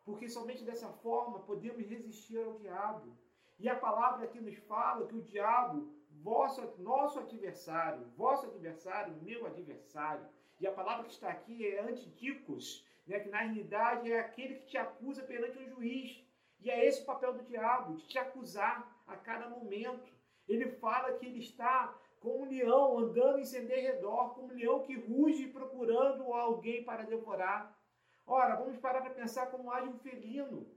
porque 0.04 0.28
somente 0.28 0.64
dessa 0.64 0.90
forma 0.90 1.40
podemos 1.40 1.86
resistir 1.88 2.38
ao 2.38 2.58
diabo. 2.60 3.18
E 3.58 3.68
a 3.68 3.76
palavra 3.76 4.26
aqui 4.26 4.40
nos 4.40 4.58
fala 4.58 5.08
que 5.08 5.16
o 5.16 5.22
diabo, 5.22 5.94
vosso, 6.22 6.62
nosso 6.78 7.20
adversário, 7.20 8.06
vosso 8.16 8.46
adversário, 8.46 9.22
meu 9.22 9.46
adversário, 9.46 10.26
e 10.60 10.68
a 10.68 10.72
palavra 10.72 11.06
que 11.06 11.12
está 11.12 11.30
aqui 11.30 11.66
é 11.68 11.82
antidicos, 11.82 12.86
né, 13.06 13.20
que 13.20 13.30
na 13.30 13.40
realidade 13.40 14.12
é 14.12 14.20
aquele 14.20 14.56
que 14.56 14.68
te 14.68 14.78
acusa 14.78 15.24
perante 15.24 15.58
um 15.58 15.68
juiz. 15.68 16.24
E 16.62 16.70
é 16.70 16.86
esse 16.86 17.02
o 17.02 17.06
papel 17.06 17.34
do 17.34 17.44
diabo, 17.44 17.96
de 17.96 18.08
te 18.08 18.18
acusar 18.18 19.02
a 19.08 19.16
cada 19.16 19.50
momento. 19.50 20.12
Ele 20.48 20.68
fala 20.72 21.14
que 21.14 21.26
ele 21.26 21.40
está 21.40 21.98
como 22.20 22.44
um 22.44 22.50
leão 22.50 22.98
andando 23.00 23.40
em 23.40 23.46
seu 23.46 23.66
redor, 23.66 24.34
como 24.34 24.52
um 24.52 24.56
leão 24.56 24.84
que 24.84 24.96
ruge 24.96 25.48
procurando 25.48 26.34
alguém 26.34 26.84
para 26.84 27.04
devorar. 27.04 27.78
Ora, 28.26 28.56
vamos 28.56 28.78
parar 28.78 29.02
para 29.02 29.14
pensar 29.14 29.48
como 29.48 29.72
age 29.72 29.88
um 29.88 29.98
felino. 30.00 30.68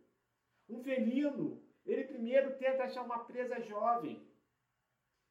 Um 0.69 0.83
felino, 0.83 1.61
ele 1.85 2.05
primeiro 2.05 2.57
tenta 2.57 2.85
achar 2.85 3.03
uma 3.03 3.25
presa 3.25 3.61
jovem. 3.61 4.27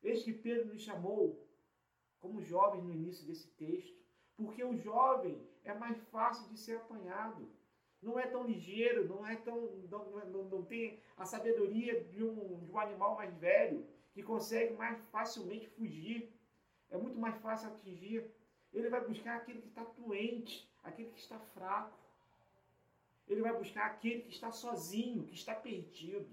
Eis 0.04 0.24
que 0.24 0.34
Pedro 0.34 0.74
nos 0.74 0.82
chamou 0.82 1.48
como 2.20 2.42
jovem 2.42 2.82
no 2.82 2.92
início 2.92 3.26
desse 3.26 3.48
texto, 3.52 4.00
porque 4.36 4.64
o 4.64 4.76
jovem 4.76 5.48
é 5.64 5.74
mais 5.74 5.98
fácil 6.10 6.48
de 6.50 6.60
ser 6.60 6.78
apanhado. 6.78 7.50
Não 8.02 8.20
é 8.20 8.26
tão 8.26 8.44
ligeiro, 8.44 9.08
não 9.08 9.26
é 9.28 9.36
tão 9.36 9.62
não, 9.90 10.10
não, 10.26 10.44
não 10.46 10.64
tem 10.64 11.00
a 11.16 11.26
sabedoria 11.26 12.04
de 12.04 12.24
um, 12.24 12.66
de 12.66 12.72
um 12.72 12.80
animal 12.80 13.16
mais 13.16 13.34
velho 13.36 13.86
que 14.14 14.24
consegue 14.24 14.74
mais 14.74 15.00
facilmente 15.12 15.68
fugir, 15.68 16.32
é 16.90 16.98
muito 16.98 17.18
mais 17.18 17.38
fácil 17.42 17.70
atingir. 17.70 18.30
Ele 18.74 18.90
vai 18.90 19.02
buscar 19.06 19.38
aquele 19.38 19.62
que 19.62 19.68
está 19.68 19.84
doente, 19.84 20.70
aquele 20.84 21.10
que 21.10 21.20
está 21.20 21.40
fraco. 21.40 21.98
Ele 23.28 23.42
vai 23.42 23.54
buscar 23.54 23.86
aquele 23.86 24.22
que 24.22 24.32
está 24.32 24.52
sozinho, 24.52 25.26
que 25.26 25.34
está 25.34 25.56
perdido, 25.56 26.30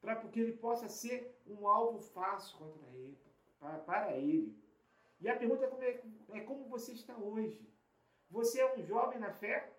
para 0.00 0.16
que 0.16 0.40
ele 0.40 0.52
possa 0.52 0.88
ser 0.88 1.38
um 1.46 1.66
alvo 1.66 1.98
fácil 1.98 2.56
contra 2.58 2.88
ele, 2.90 3.18
para, 3.60 3.78
para 3.78 4.16
ele. 4.16 4.56
E 5.20 5.28
a 5.28 5.36
pergunta 5.36 5.64
é 5.64 5.68
como, 5.68 5.82
é, 5.82 6.02
é 6.32 6.40
como 6.40 6.68
você 6.68 6.92
está 6.92 7.16
hoje. 7.16 7.60
Você 8.30 8.60
é 8.60 8.74
um 8.74 8.82
jovem 8.82 9.18
na 9.18 9.30
fé? 9.30 9.71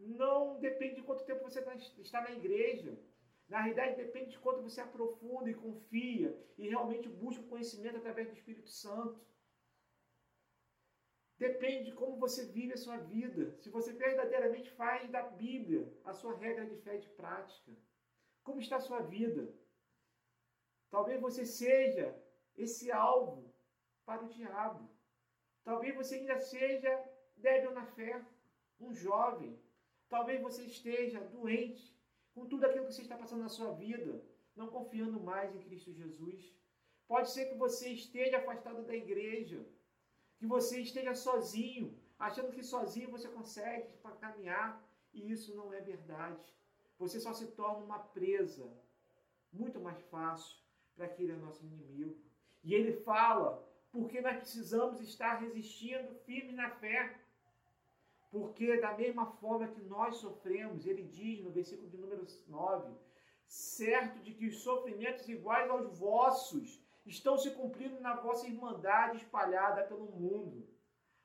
Não 0.00 0.58
depende 0.58 0.96
de 0.96 1.02
quanto 1.02 1.24
tempo 1.24 1.42
você 1.42 1.60
tá, 1.62 1.74
está 1.74 2.20
na 2.22 2.32
igreja. 2.32 2.98
Na 3.48 3.60
realidade, 3.60 3.96
depende 3.96 4.30
de 4.30 4.38
quanto 4.38 4.62
você 4.62 4.80
aprofunda 4.80 5.50
e 5.50 5.54
confia 5.54 6.36
e 6.56 6.68
realmente 6.68 7.08
busca 7.08 7.42
o 7.42 7.48
conhecimento 7.48 7.96
através 7.96 8.28
do 8.28 8.34
Espírito 8.34 8.70
Santo. 8.70 9.20
Depende 11.36 11.86
de 11.86 11.92
como 11.92 12.18
você 12.18 12.46
vive 12.46 12.74
a 12.74 12.76
sua 12.76 12.98
vida. 12.98 13.56
Se 13.58 13.70
você 13.70 13.92
verdadeiramente 13.92 14.70
faz 14.70 15.10
da 15.10 15.22
Bíblia 15.22 15.90
a 16.04 16.12
sua 16.12 16.36
regra 16.36 16.66
de 16.66 16.76
fé 16.76 16.96
e 16.96 17.00
de 17.00 17.08
prática. 17.10 17.72
Como 18.42 18.60
está 18.60 18.76
a 18.76 18.86
sua 18.88 19.00
vida? 19.00 19.52
Talvez 20.90 21.20
você 21.20 21.44
seja 21.44 22.14
esse 22.56 22.90
alvo 22.90 23.52
para 24.04 24.24
o 24.24 24.28
diabo. 24.28 24.88
Talvez 25.64 25.94
você 25.94 26.16
ainda 26.16 26.38
seja 26.38 26.92
débil 27.36 27.72
na 27.72 27.86
fé, 27.86 28.24
um 28.78 28.92
jovem. 28.92 29.58
Talvez 30.10 30.42
você 30.42 30.64
esteja 30.64 31.20
doente 31.20 31.96
com 32.34 32.44
tudo 32.44 32.64
aquilo 32.66 32.86
que 32.86 32.92
você 32.92 33.02
está 33.02 33.16
passando 33.16 33.42
na 33.42 33.48
sua 33.48 33.72
vida, 33.72 34.22
não 34.54 34.68
confiando 34.68 35.18
mais 35.20 35.54
em 35.54 35.60
Cristo 35.60 35.92
Jesus. 35.92 36.52
Pode 37.08 37.30
ser 37.30 37.46
que 37.46 37.54
você 37.54 37.88
esteja 37.90 38.38
afastado 38.38 38.82
da 38.84 38.94
igreja 38.94 39.64
que 40.36 40.46
você 40.46 40.80
esteja 40.80 41.14
sozinho, 41.14 41.96
achando 42.18 42.50
que 42.50 42.62
sozinho 42.62 43.10
você 43.10 43.28
consegue 43.28 43.88
caminhar, 44.20 44.82
e 45.12 45.30
isso 45.30 45.54
não 45.54 45.72
é 45.72 45.80
verdade. 45.80 46.44
Você 46.98 47.20
só 47.20 47.32
se 47.32 47.46
torna 47.48 47.84
uma 47.84 47.98
presa 47.98 48.66
muito 49.52 49.78
mais 49.80 50.00
fácil 50.04 50.56
para 50.96 51.06
aquele 51.06 51.34
nosso 51.36 51.64
inimigo. 51.64 52.16
E 52.64 52.74
ele 52.74 52.92
fala, 52.92 53.66
porque 53.92 54.20
nós 54.20 54.36
precisamos 54.38 55.00
estar 55.00 55.34
resistindo 55.36 56.14
firmes 56.24 56.54
na 56.54 56.70
fé. 56.70 57.18
Porque 58.30 58.80
da 58.80 58.96
mesma 58.96 59.26
forma 59.26 59.66
que 59.66 59.82
nós 59.82 60.16
sofremos, 60.16 60.86
ele 60.86 61.02
diz 61.02 61.42
no 61.42 61.50
versículo 61.50 61.88
de 61.88 61.96
número 61.96 62.24
9, 62.46 62.94
certo 63.46 64.20
de 64.20 64.32
que 64.32 64.46
os 64.46 64.62
sofrimentos 64.62 65.28
iguais 65.28 65.68
aos 65.68 65.98
vossos 65.98 66.80
estão 67.04 67.36
se 67.36 67.50
cumprindo 67.50 68.00
na 68.00 68.14
vossa 68.14 68.46
irmandade 68.46 69.16
espalhada 69.16 69.82
pelo 69.82 70.06
mundo. 70.12 70.68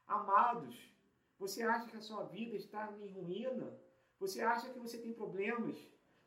Amados, 0.07 0.91
você 1.37 1.61
acha 1.61 1.87
que 1.87 1.97
a 1.97 2.01
sua 2.01 2.23
vida 2.23 2.55
está 2.55 2.91
em 2.99 3.07
ruína? 3.09 3.77
Você 4.19 4.41
acha 4.41 4.69
que 4.69 4.79
você 4.79 4.97
tem 4.97 5.13
problemas? 5.13 5.77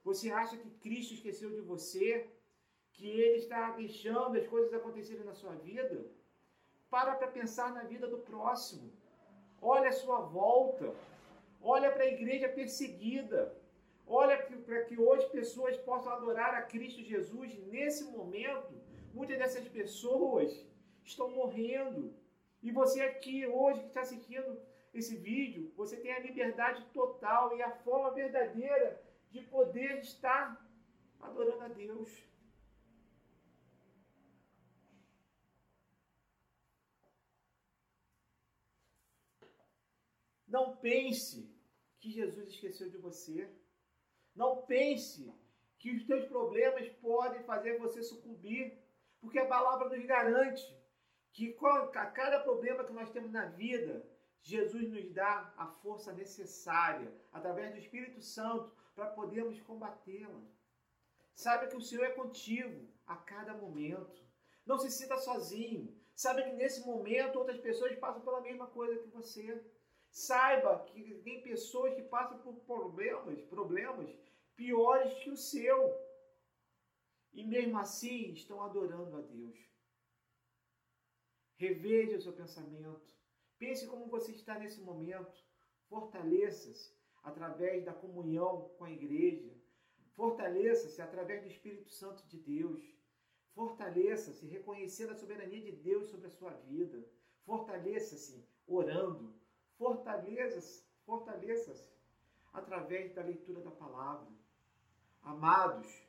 Você 0.04 0.30
acha 0.30 0.56
que 0.56 0.70
Cristo 0.70 1.14
esqueceu 1.14 1.50
de 1.50 1.60
você? 1.60 2.30
Que 2.92 3.08
Ele 3.08 3.38
está 3.38 3.70
deixando 3.72 4.36
as 4.36 4.46
coisas 4.46 4.72
acontecerem 4.72 5.24
na 5.24 5.34
sua 5.34 5.54
vida? 5.54 6.06
Para 6.88 7.16
para 7.16 7.28
pensar 7.28 7.72
na 7.72 7.84
vida 7.84 8.06
do 8.06 8.18
próximo. 8.18 8.92
Olha 9.60 9.88
a 9.88 9.92
sua 9.92 10.20
volta. 10.20 10.94
Olha 11.60 11.90
para 11.90 12.04
a 12.04 12.08
igreja 12.08 12.48
perseguida. 12.48 13.54
Olha 14.06 14.38
para 14.64 14.84
que 14.84 14.98
hoje 14.98 15.26
pessoas 15.28 15.76
possam 15.78 16.12
adorar 16.12 16.54
a 16.54 16.62
Cristo 16.62 17.02
Jesus 17.02 17.54
nesse 17.66 18.04
momento 18.04 18.78
Muitas 19.18 19.38
dessas 19.38 19.66
pessoas 19.68 20.64
estão 21.04 21.30
morrendo. 21.30 22.14
E 22.62 22.70
você 22.70 23.00
aqui 23.02 23.46
hoje 23.46 23.80
que 23.80 23.88
está 23.88 24.02
assistindo 24.02 24.60
esse 24.94 25.16
vídeo, 25.16 25.72
você 25.76 25.96
tem 25.96 26.12
a 26.12 26.20
liberdade 26.20 26.84
total 26.92 27.56
e 27.56 27.62
a 27.62 27.70
forma 27.70 28.12
verdadeira 28.12 29.02
de 29.30 29.40
poder 29.42 29.98
estar 29.98 30.64
adorando 31.20 31.64
a 31.64 31.68
Deus. 31.68 32.27
Não 40.48 40.76
pense 40.76 41.54
que 42.00 42.10
Jesus 42.10 42.48
esqueceu 42.48 42.88
de 42.90 42.96
você. 42.96 43.48
Não 44.34 44.62
pense 44.62 45.32
que 45.78 45.92
os 45.92 46.04
teus 46.06 46.26
problemas 46.26 46.88
podem 47.00 47.42
fazer 47.44 47.78
você 47.78 48.02
sucumbir 48.02 48.76
porque 49.20 49.38
a 49.38 49.46
palavra 49.46 49.88
nos 49.88 50.04
garante 50.06 50.76
que 51.32 51.56
a 51.94 52.06
cada 52.06 52.40
problema 52.40 52.84
que 52.84 52.92
nós 52.92 53.10
temos 53.10 53.30
na 53.30 53.46
vida, 53.46 54.04
Jesus 54.42 54.88
nos 54.88 55.12
dá 55.12 55.52
a 55.56 55.66
força 55.66 56.12
necessária, 56.12 57.12
através 57.32 57.72
do 57.72 57.78
Espírito 57.78 58.20
Santo, 58.22 58.72
para 58.94 59.10
podermos 59.10 59.60
combatê-la. 59.60 60.40
Saiba 61.34 61.68
que 61.68 61.76
o 61.76 61.80
Senhor 61.80 62.04
é 62.04 62.10
contigo 62.10 62.88
a 63.06 63.16
cada 63.16 63.54
momento. 63.54 64.20
Não 64.66 64.78
se 64.78 64.90
sinta 64.90 65.16
sozinho. 65.18 65.96
Saiba 66.14 66.42
que 66.42 66.56
nesse 66.56 66.84
momento 66.84 67.38
outras 67.38 67.60
pessoas 67.60 67.96
passam 67.96 68.22
pela 68.22 68.40
mesma 68.40 68.66
coisa 68.66 69.00
que 69.00 69.08
você. 69.08 69.64
Saiba 70.10 70.84
que 70.86 71.14
tem 71.22 71.42
pessoas 71.42 71.94
que 71.94 72.02
passam 72.02 72.38
por 72.38 72.54
problemas, 72.60 73.40
problemas 73.42 74.10
piores 74.56 75.12
que 75.22 75.30
o 75.30 75.36
seu 75.36 75.96
e 77.32 77.44
mesmo 77.44 77.78
assim 77.78 78.32
estão 78.32 78.60
adorando 78.62 79.16
a 79.16 79.20
Deus. 79.20 79.56
Reveja 81.56 82.16
o 82.16 82.20
seu 82.20 82.32
pensamento. 82.32 83.06
Pense 83.58 83.86
como 83.86 84.08
você 84.08 84.32
está 84.32 84.58
nesse 84.58 84.80
momento. 84.80 85.36
Fortaleça-se 85.88 86.96
através 87.22 87.84
da 87.84 87.92
comunhão 87.92 88.68
com 88.76 88.84
a 88.84 88.90
igreja. 88.90 89.52
Fortaleça-se 90.14 91.00
através 91.00 91.42
do 91.42 91.48
Espírito 91.48 91.90
Santo 91.90 92.26
de 92.26 92.38
Deus. 92.38 92.82
Fortaleça-se 93.54 94.46
reconhecendo 94.46 95.12
a 95.12 95.16
soberania 95.16 95.60
de 95.60 95.72
Deus 95.72 96.08
sobre 96.08 96.26
a 96.26 96.30
sua 96.30 96.50
vida. 96.50 97.04
Fortaleça-se 97.44 98.44
orando. 98.66 99.37
Fortaleça-se 99.78 100.88
fortaleça 101.06 101.72
através 102.52 103.14
da 103.14 103.22
leitura 103.22 103.62
da 103.62 103.70
palavra. 103.70 104.28
Amados, 105.22 106.06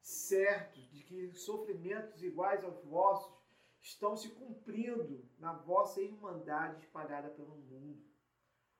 certos 0.00 0.88
de 0.90 1.02
que 1.02 1.34
sofrimentos 1.34 2.22
iguais 2.22 2.64
aos 2.64 2.82
vossos 2.84 3.36
estão 3.80 4.16
se 4.16 4.30
cumprindo 4.30 5.28
na 5.38 5.52
vossa 5.52 6.00
irmandade 6.00 6.78
espalhada 6.78 7.28
pelo 7.28 7.56
mundo. 7.56 8.02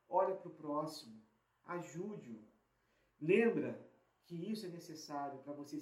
Olha 0.08 0.34
para 0.34 0.48
o 0.48 0.54
próximo, 0.54 1.20
ajude-o. 1.66 2.42
Lembra 3.20 3.78
que 4.24 4.50
isso 4.50 4.64
é 4.66 4.68
necessário 4.70 5.38
para 5.40 5.52
você 5.52 5.78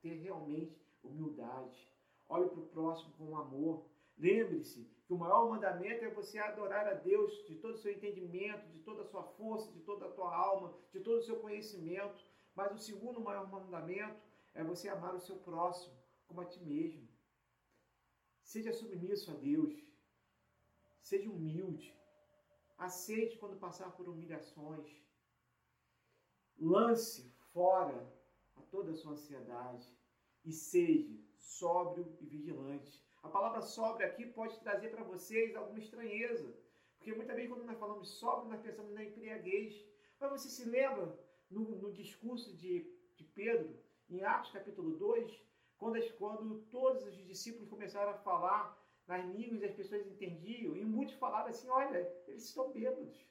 ter 0.00 0.14
realmente 0.14 0.84
humildade. 1.02 1.88
Olhe 2.28 2.48
para 2.48 2.60
o 2.60 2.66
próximo 2.66 3.12
com 3.12 3.36
amor. 3.36 3.86
Lembre-se 4.18 4.90
que 5.12 5.16
o 5.16 5.18
maior 5.18 5.50
mandamento 5.50 6.02
é 6.06 6.08
você 6.08 6.38
adorar 6.38 6.88
a 6.88 6.94
Deus 6.94 7.46
de 7.46 7.56
todo 7.56 7.74
o 7.74 7.78
seu 7.78 7.92
entendimento, 7.92 8.66
de 8.70 8.78
toda 8.78 9.02
a 9.02 9.04
sua 9.04 9.22
força, 9.22 9.70
de 9.70 9.80
toda 9.80 10.06
a 10.06 10.10
tua 10.10 10.34
alma, 10.34 10.74
de 10.90 11.00
todo 11.00 11.18
o 11.18 11.22
seu 11.22 11.38
conhecimento. 11.38 12.24
Mas 12.54 12.72
o 12.72 12.78
segundo 12.78 13.20
maior 13.20 13.46
mandamento 13.50 14.22
é 14.54 14.64
você 14.64 14.88
amar 14.88 15.14
o 15.14 15.20
seu 15.20 15.36
próximo 15.36 15.94
como 16.26 16.40
a 16.40 16.46
ti 16.46 16.64
mesmo. 16.64 17.06
Seja 18.42 18.72
submisso 18.72 19.30
a 19.30 19.34
Deus. 19.34 19.74
Seja 21.02 21.28
humilde. 21.28 21.94
Aceite 22.78 23.36
quando 23.36 23.58
passar 23.58 23.90
por 23.92 24.08
humilhações. 24.08 24.88
Lance 26.58 27.30
fora 27.52 28.10
a 28.56 28.62
toda 28.62 28.92
a 28.92 28.94
sua 28.94 29.12
ansiedade 29.12 29.86
e 30.42 30.52
seja 30.52 31.14
sóbrio 31.36 32.16
e 32.18 32.24
vigilante. 32.24 33.11
A 33.22 33.28
palavra 33.28 33.60
sóbrio 33.60 34.06
aqui 34.06 34.26
pode 34.26 34.58
trazer 34.60 34.88
para 34.90 35.04
vocês 35.04 35.54
alguma 35.54 35.78
estranheza, 35.78 36.52
porque 36.96 37.14
muitas 37.14 37.36
vezes 37.36 37.50
quando 37.50 37.64
nós 37.64 37.78
falamos 37.78 38.08
sóbrio, 38.18 38.50
nós 38.50 38.60
pensamos 38.60 38.92
na 38.92 39.04
embriaguez. 39.04 39.84
Mas 40.18 40.30
você 40.30 40.48
se 40.48 40.64
lembra 40.68 41.18
no, 41.50 41.62
no 41.76 41.92
discurso 41.92 42.54
de, 42.56 42.86
de 43.16 43.24
Pedro, 43.24 43.78
em 44.08 44.22
Atos 44.24 44.50
capítulo 44.50 44.96
2, 44.96 45.42
quando, 45.78 46.12
quando 46.14 46.60
todos 46.70 47.04
os 47.04 47.16
discípulos 47.26 47.68
começaram 47.68 48.12
a 48.12 48.18
falar 48.18 48.78
nas 49.06 49.24
línguas 49.24 49.62
e 49.62 49.66
as 49.66 49.74
pessoas 49.74 50.06
entendiam, 50.06 50.76
e 50.76 50.84
muitos 50.84 51.14
falaram 51.16 51.48
assim: 51.48 51.68
olha, 51.68 51.98
eles 52.26 52.44
estão 52.44 52.70
bêbados. 52.72 53.26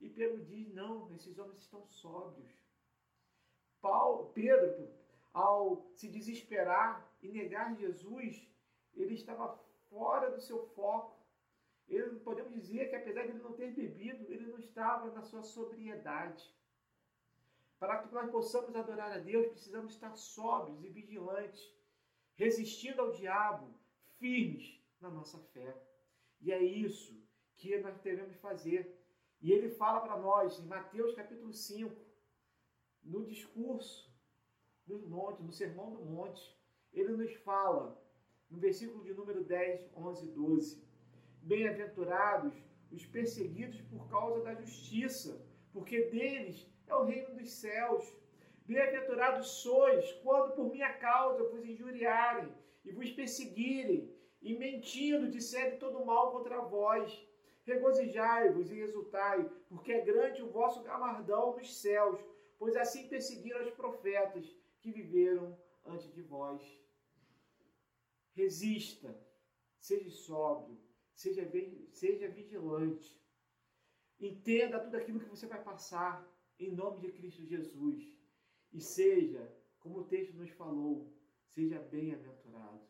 E 0.00 0.08
Pedro 0.08 0.44
diz: 0.44 0.72
não, 0.72 1.12
esses 1.14 1.38
homens 1.38 1.58
estão 1.58 1.86
sóbrios. 1.88 2.50
Paulo, 3.80 4.30
Pedro, 4.32 4.88
ao 5.32 5.90
se 5.94 6.08
desesperar 6.08 7.08
e 7.22 7.28
negar 7.28 7.74
Jesus, 7.76 8.48
ele 8.94 9.14
estava 9.14 9.58
fora 9.88 10.30
do 10.30 10.40
seu 10.40 10.66
foco. 10.68 11.18
Ele, 11.88 12.20
podemos 12.20 12.52
dizer 12.52 12.88
que 12.88 12.96
apesar 12.96 13.22
de 13.22 13.30
ele 13.30 13.42
não 13.42 13.52
ter 13.52 13.72
bebido, 13.72 14.24
ele 14.32 14.46
não 14.46 14.58
estava 14.58 15.10
na 15.10 15.22
sua 15.22 15.42
sobriedade. 15.42 16.48
Para 17.78 17.98
que 17.98 18.14
nós 18.14 18.30
possamos 18.30 18.74
adorar 18.76 19.10
a 19.12 19.18
Deus, 19.18 19.48
precisamos 19.48 19.94
estar 19.94 20.14
sóbrios 20.14 20.84
e 20.84 20.88
vigilantes, 20.88 21.74
resistindo 22.34 23.00
ao 23.00 23.10
diabo, 23.10 23.74
firmes 24.18 24.80
na 25.00 25.10
nossa 25.10 25.38
fé. 25.38 25.76
E 26.40 26.52
é 26.52 26.62
isso 26.62 27.20
que 27.56 27.76
nós 27.78 27.98
devemos 28.00 28.36
fazer. 28.36 28.96
E 29.40 29.50
ele 29.50 29.70
fala 29.70 30.00
para 30.00 30.18
nós 30.18 30.58
em 30.58 30.66
Mateus 30.66 31.14
capítulo 31.14 31.52
5, 31.52 31.94
no 33.02 33.24
discurso 33.24 34.10
do 34.86 34.98
monte, 35.08 35.42
no 35.42 35.52
sermão 35.52 35.90
do 35.90 36.04
monte, 36.04 36.54
ele 36.92 37.12
nos 37.12 37.32
fala, 37.36 37.99
no 38.50 38.58
versículo 38.58 39.02
de 39.04 39.14
número 39.14 39.44
10, 39.44 39.90
11 39.96 40.24
e 40.24 40.28
12: 40.28 40.82
Bem-aventurados 41.42 42.52
os 42.90 43.06
perseguidos 43.06 43.80
por 43.82 44.08
causa 44.08 44.42
da 44.42 44.54
justiça, 44.54 45.40
porque 45.72 46.02
deles 46.06 46.68
é 46.86 46.94
o 46.94 47.04
reino 47.04 47.34
dos 47.34 47.50
céus. 47.52 48.12
Bem-aventurados 48.66 49.48
sois 49.62 50.12
quando 50.22 50.54
por 50.54 50.70
minha 50.70 50.92
causa 50.94 51.44
vos 51.44 51.64
injuriarem 51.64 52.52
e 52.84 52.90
vos 52.92 53.10
perseguirem, 53.10 54.12
e 54.42 54.56
mentindo 54.56 55.28
disserem 55.28 55.78
todo 55.78 56.04
mal 56.04 56.32
contra 56.32 56.60
vós. 56.60 57.26
Regozijai-vos 57.64 58.70
e 58.70 58.80
exultai, 58.80 59.48
porque 59.68 59.92
é 59.92 60.00
grande 60.00 60.42
o 60.42 60.50
vosso 60.50 60.82
galardão 60.82 61.56
nos 61.56 61.80
céus, 61.80 62.18
pois 62.58 62.74
assim 62.74 63.06
perseguiram 63.06 63.62
os 63.62 63.70
profetas 63.70 64.46
que 64.80 64.90
viveram 64.90 65.56
antes 65.84 66.10
de 66.12 66.22
vós. 66.22 66.62
Resista, 68.40 69.14
seja 69.78 70.08
sóbrio, 70.08 70.80
seja, 71.12 71.46
seja 71.92 72.26
vigilante. 72.28 73.22
Entenda 74.18 74.80
tudo 74.80 74.96
aquilo 74.96 75.20
que 75.20 75.28
você 75.28 75.46
vai 75.46 75.62
passar 75.62 76.26
em 76.58 76.74
nome 76.74 77.00
de 77.00 77.12
Cristo 77.12 77.44
Jesus. 77.44 78.02
E 78.72 78.80
seja, 78.80 79.54
como 79.78 79.98
o 79.98 80.04
texto 80.04 80.34
nos 80.38 80.48
falou, 80.52 81.12
seja 81.48 81.78
bem-aventurado. 81.80 82.80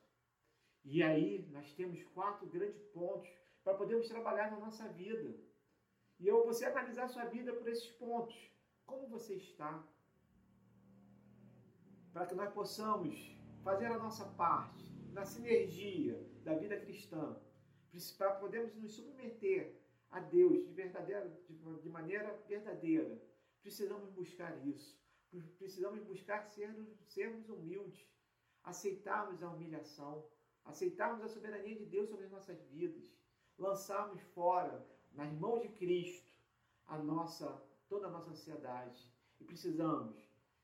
E 0.84 1.02
aí 1.02 1.44
nós 1.50 1.72
temos 1.74 2.00
quatro 2.14 2.46
grandes 2.46 2.84
pontos 2.84 3.28
para 3.64 3.74
podermos 3.74 4.06
trabalhar 4.06 4.52
na 4.52 4.60
nossa 4.60 4.86
vida. 4.88 5.36
E 6.20 6.28
eu 6.28 6.46
você 6.46 6.66
analisar 6.66 7.08
sua 7.08 7.24
vida 7.24 7.52
por 7.52 7.66
esses 7.66 7.90
pontos. 7.90 8.36
Como 8.86 9.08
você 9.08 9.34
está? 9.34 9.84
Para 12.12 12.26
que 12.26 12.36
nós 12.36 12.52
possamos 12.52 13.36
fazer 13.64 13.86
a 13.86 13.98
nossa 13.98 14.26
parte 14.26 14.89
na 15.12 15.24
sinergia 15.24 16.24
da 16.42 16.54
vida 16.54 16.78
cristã, 16.80 17.36
para 18.16 18.34
podermos 18.36 18.74
nos 18.76 18.94
submeter 18.94 19.80
a 20.10 20.20
Deus 20.20 20.64
de, 20.66 20.72
verdadeira, 20.72 21.28
de, 21.48 21.88
maneira 21.88 22.42
verdadeira. 22.48 23.20
Precisamos 23.60 24.10
buscar 24.10 24.66
isso. 24.66 24.98
Precisamos 25.58 26.02
buscar 26.04 26.42
sermos, 26.42 26.88
sermos 27.06 27.48
humildes, 27.48 28.08
aceitarmos 28.64 29.42
a 29.42 29.50
humilhação, 29.50 30.26
aceitarmos 30.64 31.22
a 31.22 31.28
soberania 31.28 31.76
de 31.76 31.86
Deus 31.86 32.08
sobre 32.08 32.24
as 32.24 32.30
nossas 32.30 32.60
vidas, 32.64 33.12
lançarmos 33.58 34.20
fora, 34.34 34.86
nas 35.12 35.32
mãos 35.32 35.62
de 35.62 35.68
Cristo, 35.68 36.32
a 36.86 36.98
nossa, 36.98 37.62
toda 37.88 38.06
a 38.06 38.10
nossa 38.10 38.30
ansiedade. 38.30 39.12
E 39.40 39.44
precisamos 39.44 40.16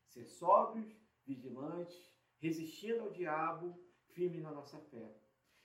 ser 0.06 0.24
sóbrios, 0.24 0.96
vigilantes, 1.24 2.10
resistindo 2.38 3.02
ao 3.02 3.10
diabo, 3.10 3.78
firmes 4.16 4.42
na 4.42 4.50
nossa 4.50 4.78
fé. 4.90 5.14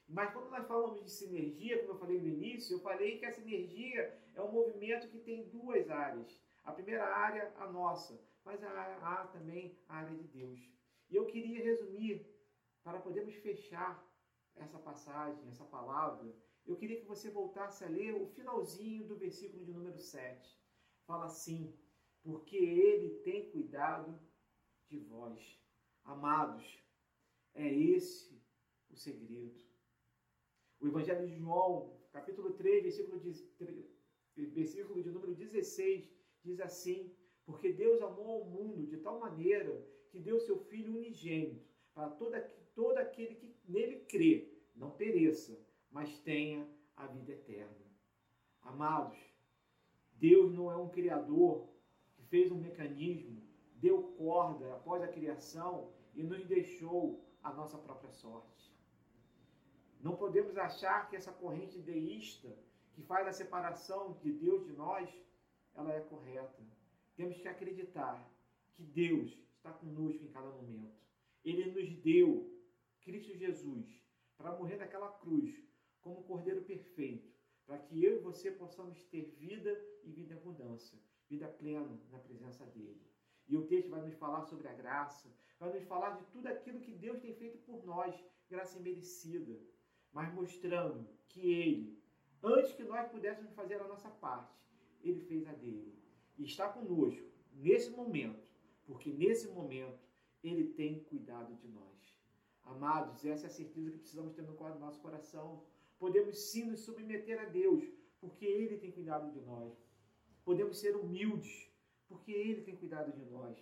Mas 0.08 0.32
quando 0.34 0.50
nós 0.50 0.68
falamos 0.68 1.02
de 1.02 1.10
sinergia, 1.10 1.80
como 1.80 1.94
eu 1.94 2.00
falei 2.00 2.20
no 2.20 2.28
início, 2.28 2.76
eu 2.76 2.82
falei 2.82 3.18
que 3.18 3.26
a 3.26 3.32
sinergia 3.32 4.02
é 4.36 4.42
um 4.42 4.52
movimento 4.52 5.08
que 5.08 5.20
tem 5.20 5.48
duas 5.48 5.90
áreas. 5.90 6.38
A 6.64 6.74
primeira 6.74 7.06
área, 7.06 7.52
a 7.58 7.68
nossa, 7.72 8.22
mas 8.44 8.62
há, 8.62 8.98
há 9.02 9.28
também 9.28 9.80
a 9.88 9.96
área 9.96 10.16
de 10.16 10.26
Deus. 10.26 10.60
E 11.10 11.16
eu 11.16 11.26
queria 11.26 11.64
resumir, 11.64 12.30
para 12.84 13.00
podermos 13.00 13.36
fechar 13.36 14.06
essa 14.56 14.78
passagem, 14.80 15.48
essa 15.48 15.64
palavra, 15.64 16.36
eu 16.66 16.76
queria 16.76 17.00
que 17.00 17.06
você 17.06 17.30
voltasse 17.30 17.84
a 17.84 17.90
ler 17.90 18.14
o 18.14 18.28
finalzinho 18.28 19.08
do 19.08 19.16
versículo 19.16 19.64
de 19.64 19.72
número 19.72 19.98
7. 19.98 20.60
Fala 21.08 21.26
assim: 21.26 21.74
porque 22.22 22.58
ele 22.58 23.22
tem 23.24 23.50
cuidado 23.50 24.20
de 24.88 25.00
vós. 25.00 25.60
Amados, 26.04 26.84
é 27.54 27.68
esse 27.68 28.31
o 28.92 28.96
segredo. 28.96 29.60
O 30.80 30.88
Evangelho 30.88 31.28
de 31.28 31.36
João, 31.36 31.96
capítulo 32.12 32.54
3, 32.54 32.84
versículo 32.84 33.20
de, 33.20 34.46
versículo 34.48 35.02
de 35.02 35.12
número 35.12 35.36
16, 35.36 36.12
diz 36.44 36.60
assim: 36.60 37.16
Porque 37.46 37.72
Deus 37.72 38.02
amou 38.02 38.42
o 38.42 38.50
mundo 38.50 38.86
de 38.88 38.98
tal 38.98 39.20
maneira 39.20 39.86
que 40.10 40.20
deu 40.20 40.40
seu 40.40 40.58
Filho 40.58 40.96
unigênito, 40.96 41.66
para 41.94 42.10
todo, 42.10 42.36
todo 42.74 42.98
aquele 42.98 43.36
que 43.36 43.56
nele 43.68 44.02
crê, 44.02 44.52
não 44.76 44.92
pereça, 44.92 45.58
mas 45.90 46.20
tenha 46.20 46.68
a 46.96 47.08
vida 47.08 47.32
eterna. 47.32 47.86
Amados, 48.62 49.18
Deus 50.14 50.54
não 50.54 50.72
é 50.72 50.76
um 50.76 50.90
criador 50.90 51.68
que 52.14 52.24
fez 52.24 52.52
um 52.52 52.60
mecanismo, 52.60 53.42
deu 53.76 54.04
corda 54.18 54.74
após 54.74 55.02
a 55.02 55.08
criação 55.08 55.92
e 56.14 56.22
nos 56.22 56.46
deixou 56.46 57.24
a 57.42 57.52
nossa 57.52 57.78
própria 57.78 58.12
sorte. 58.12 58.71
Não 60.02 60.16
podemos 60.16 60.58
achar 60.58 61.08
que 61.08 61.16
essa 61.16 61.32
corrente 61.32 61.78
deísta, 61.78 62.58
que 62.94 63.04
faz 63.04 63.28
a 63.28 63.32
separação 63.32 64.14
de 64.14 64.32
Deus 64.32 64.66
de 64.66 64.74
nós, 64.74 65.08
ela 65.76 65.94
é 65.94 66.00
correta. 66.02 66.62
Temos 67.16 67.40
que 67.40 67.48
acreditar 67.48 68.28
que 68.74 68.84
Deus 68.84 69.38
está 69.58 69.72
conosco 69.72 70.24
em 70.24 70.32
cada 70.32 70.50
momento. 70.50 71.00
Ele 71.46 71.72
nos 71.72 71.94
deu 72.02 72.52
Cristo 73.02 73.38
Jesus 73.38 73.88
para 74.38 74.58
morrer 74.58 74.78
naquela 74.78 75.12
cruz 75.12 75.56
como 76.02 76.24
Cordeiro 76.24 76.64
perfeito, 76.64 77.32
para 77.68 77.78
que 77.78 78.04
eu 78.04 78.18
e 78.18 78.22
você 78.22 78.50
possamos 78.50 79.04
ter 79.06 79.36
vida 79.38 79.72
e 80.04 80.10
vida 80.10 80.34
em 80.34 80.38
abundância, 80.38 80.98
vida 81.30 81.48
plena 81.48 82.02
na 82.10 82.18
presença 82.18 82.66
dele. 82.66 83.00
E 83.48 83.56
o 83.56 83.68
texto 83.68 83.90
vai 83.90 84.02
nos 84.02 84.16
falar 84.16 84.42
sobre 84.42 84.68
a 84.68 84.74
graça, 84.74 85.32
vai 85.60 85.72
nos 85.72 85.84
falar 85.84 86.18
de 86.18 86.26
tudo 86.32 86.48
aquilo 86.48 86.80
que 86.80 86.92
Deus 86.92 87.20
tem 87.20 87.36
feito 87.36 87.60
por 87.60 87.86
nós, 87.86 88.16
graça 88.50 88.80
imerecida 88.80 89.60
mas 90.14 90.34
mostrando 90.34 91.08
que 91.30 91.54
Ele, 91.54 92.00
antes 92.44 92.74
que 92.74 92.84
nós 92.84 93.08
pudéssemos 93.10 93.54
fazer 93.54 93.76
a 93.76 93.88
nossa 93.88 94.10
parte, 94.10 94.54
Ele 95.02 95.20
fez 95.22 95.48
a 95.48 95.54
dele. 95.54 95.94
E 96.38 96.44
está 96.44 96.68
conosco 96.70 97.28
nesse 97.54 97.90
momento, 97.92 98.50
porque 98.86 99.12
nesse 99.12 99.48
momento 99.50 100.00
Ele 100.44 100.66
tem 100.66 101.04
cuidado 101.04 101.56
de 101.56 101.68
nós. 101.68 101.92
Amados, 102.64 103.26
essa 103.26 103.46
é 103.46 103.48
a 103.48 103.52
certeza 103.52 103.92
que 103.92 103.98
precisamos 103.98 104.34
ter 104.34 104.44
no 104.44 104.80
nosso 104.80 105.00
coração. 105.00 105.64
Podemos 106.00 106.38
sim 106.38 106.66
nos 106.66 106.82
submeter 106.82 107.40
a 107.40 107.46
Deus, 107.46 107.84
porque 108.20 108.46
Ele 108.46 108.78
tem 108.78 108.92
cuidado 108.92 109.32
de 109.32 109.40
nós. 109.42 109.74
Podemos 110.44 110.80
ser 110.80 110.96
humildes, 110.96 111.72
porque 112.08 112.32
Ele 112.32 112.62
tem 112.62 112.76
cuidado 112.76 113.12
de 113.12 113.24
nós. 113.26 113.58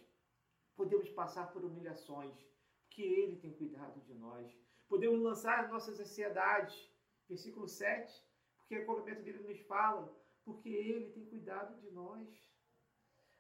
Podemos 0.75 1.09
passar 1.09 1.51
por 1.51 1.63
humilhações, 1.63 2.35
porque 2.81 3.01
Ele 3.01 3.35
tem 3.35 3.51
cuidado 3.51 3.99
de 4.01 4.13
nós 4.13 4.57
Podemos 4.89 5.21
lançar 5.21 5.63
as 5.63 5.69
nossas 5.69 5.99
ansiedades. 5.99 6.89
Versículo 7.30 7.67
7, 7.67 8.25
porque 8.58 8.80
o 8.80 8.86
complemento 8.88 9.21
dele 9.21 9.43
nos 9.43 9.60
fala, 9.60 10.12
porque 10.43 10.67
ele 10.67 11.12
tem 11.12 11.28
cuidado 11.28 11.80
de 11.80 11.91
nós. 11.91 12.28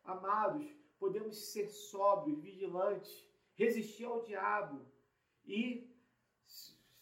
Amados, 0.03 0.71
podemos 0.99 1.35
ser 1.51 1.67
sóbrios, 1.67 2.39
vigilantes, 2.39 3.27
resistir 3.55 4.05
ao 4.05 4.21
diabo 4.21 4.85
e 5.43 5.91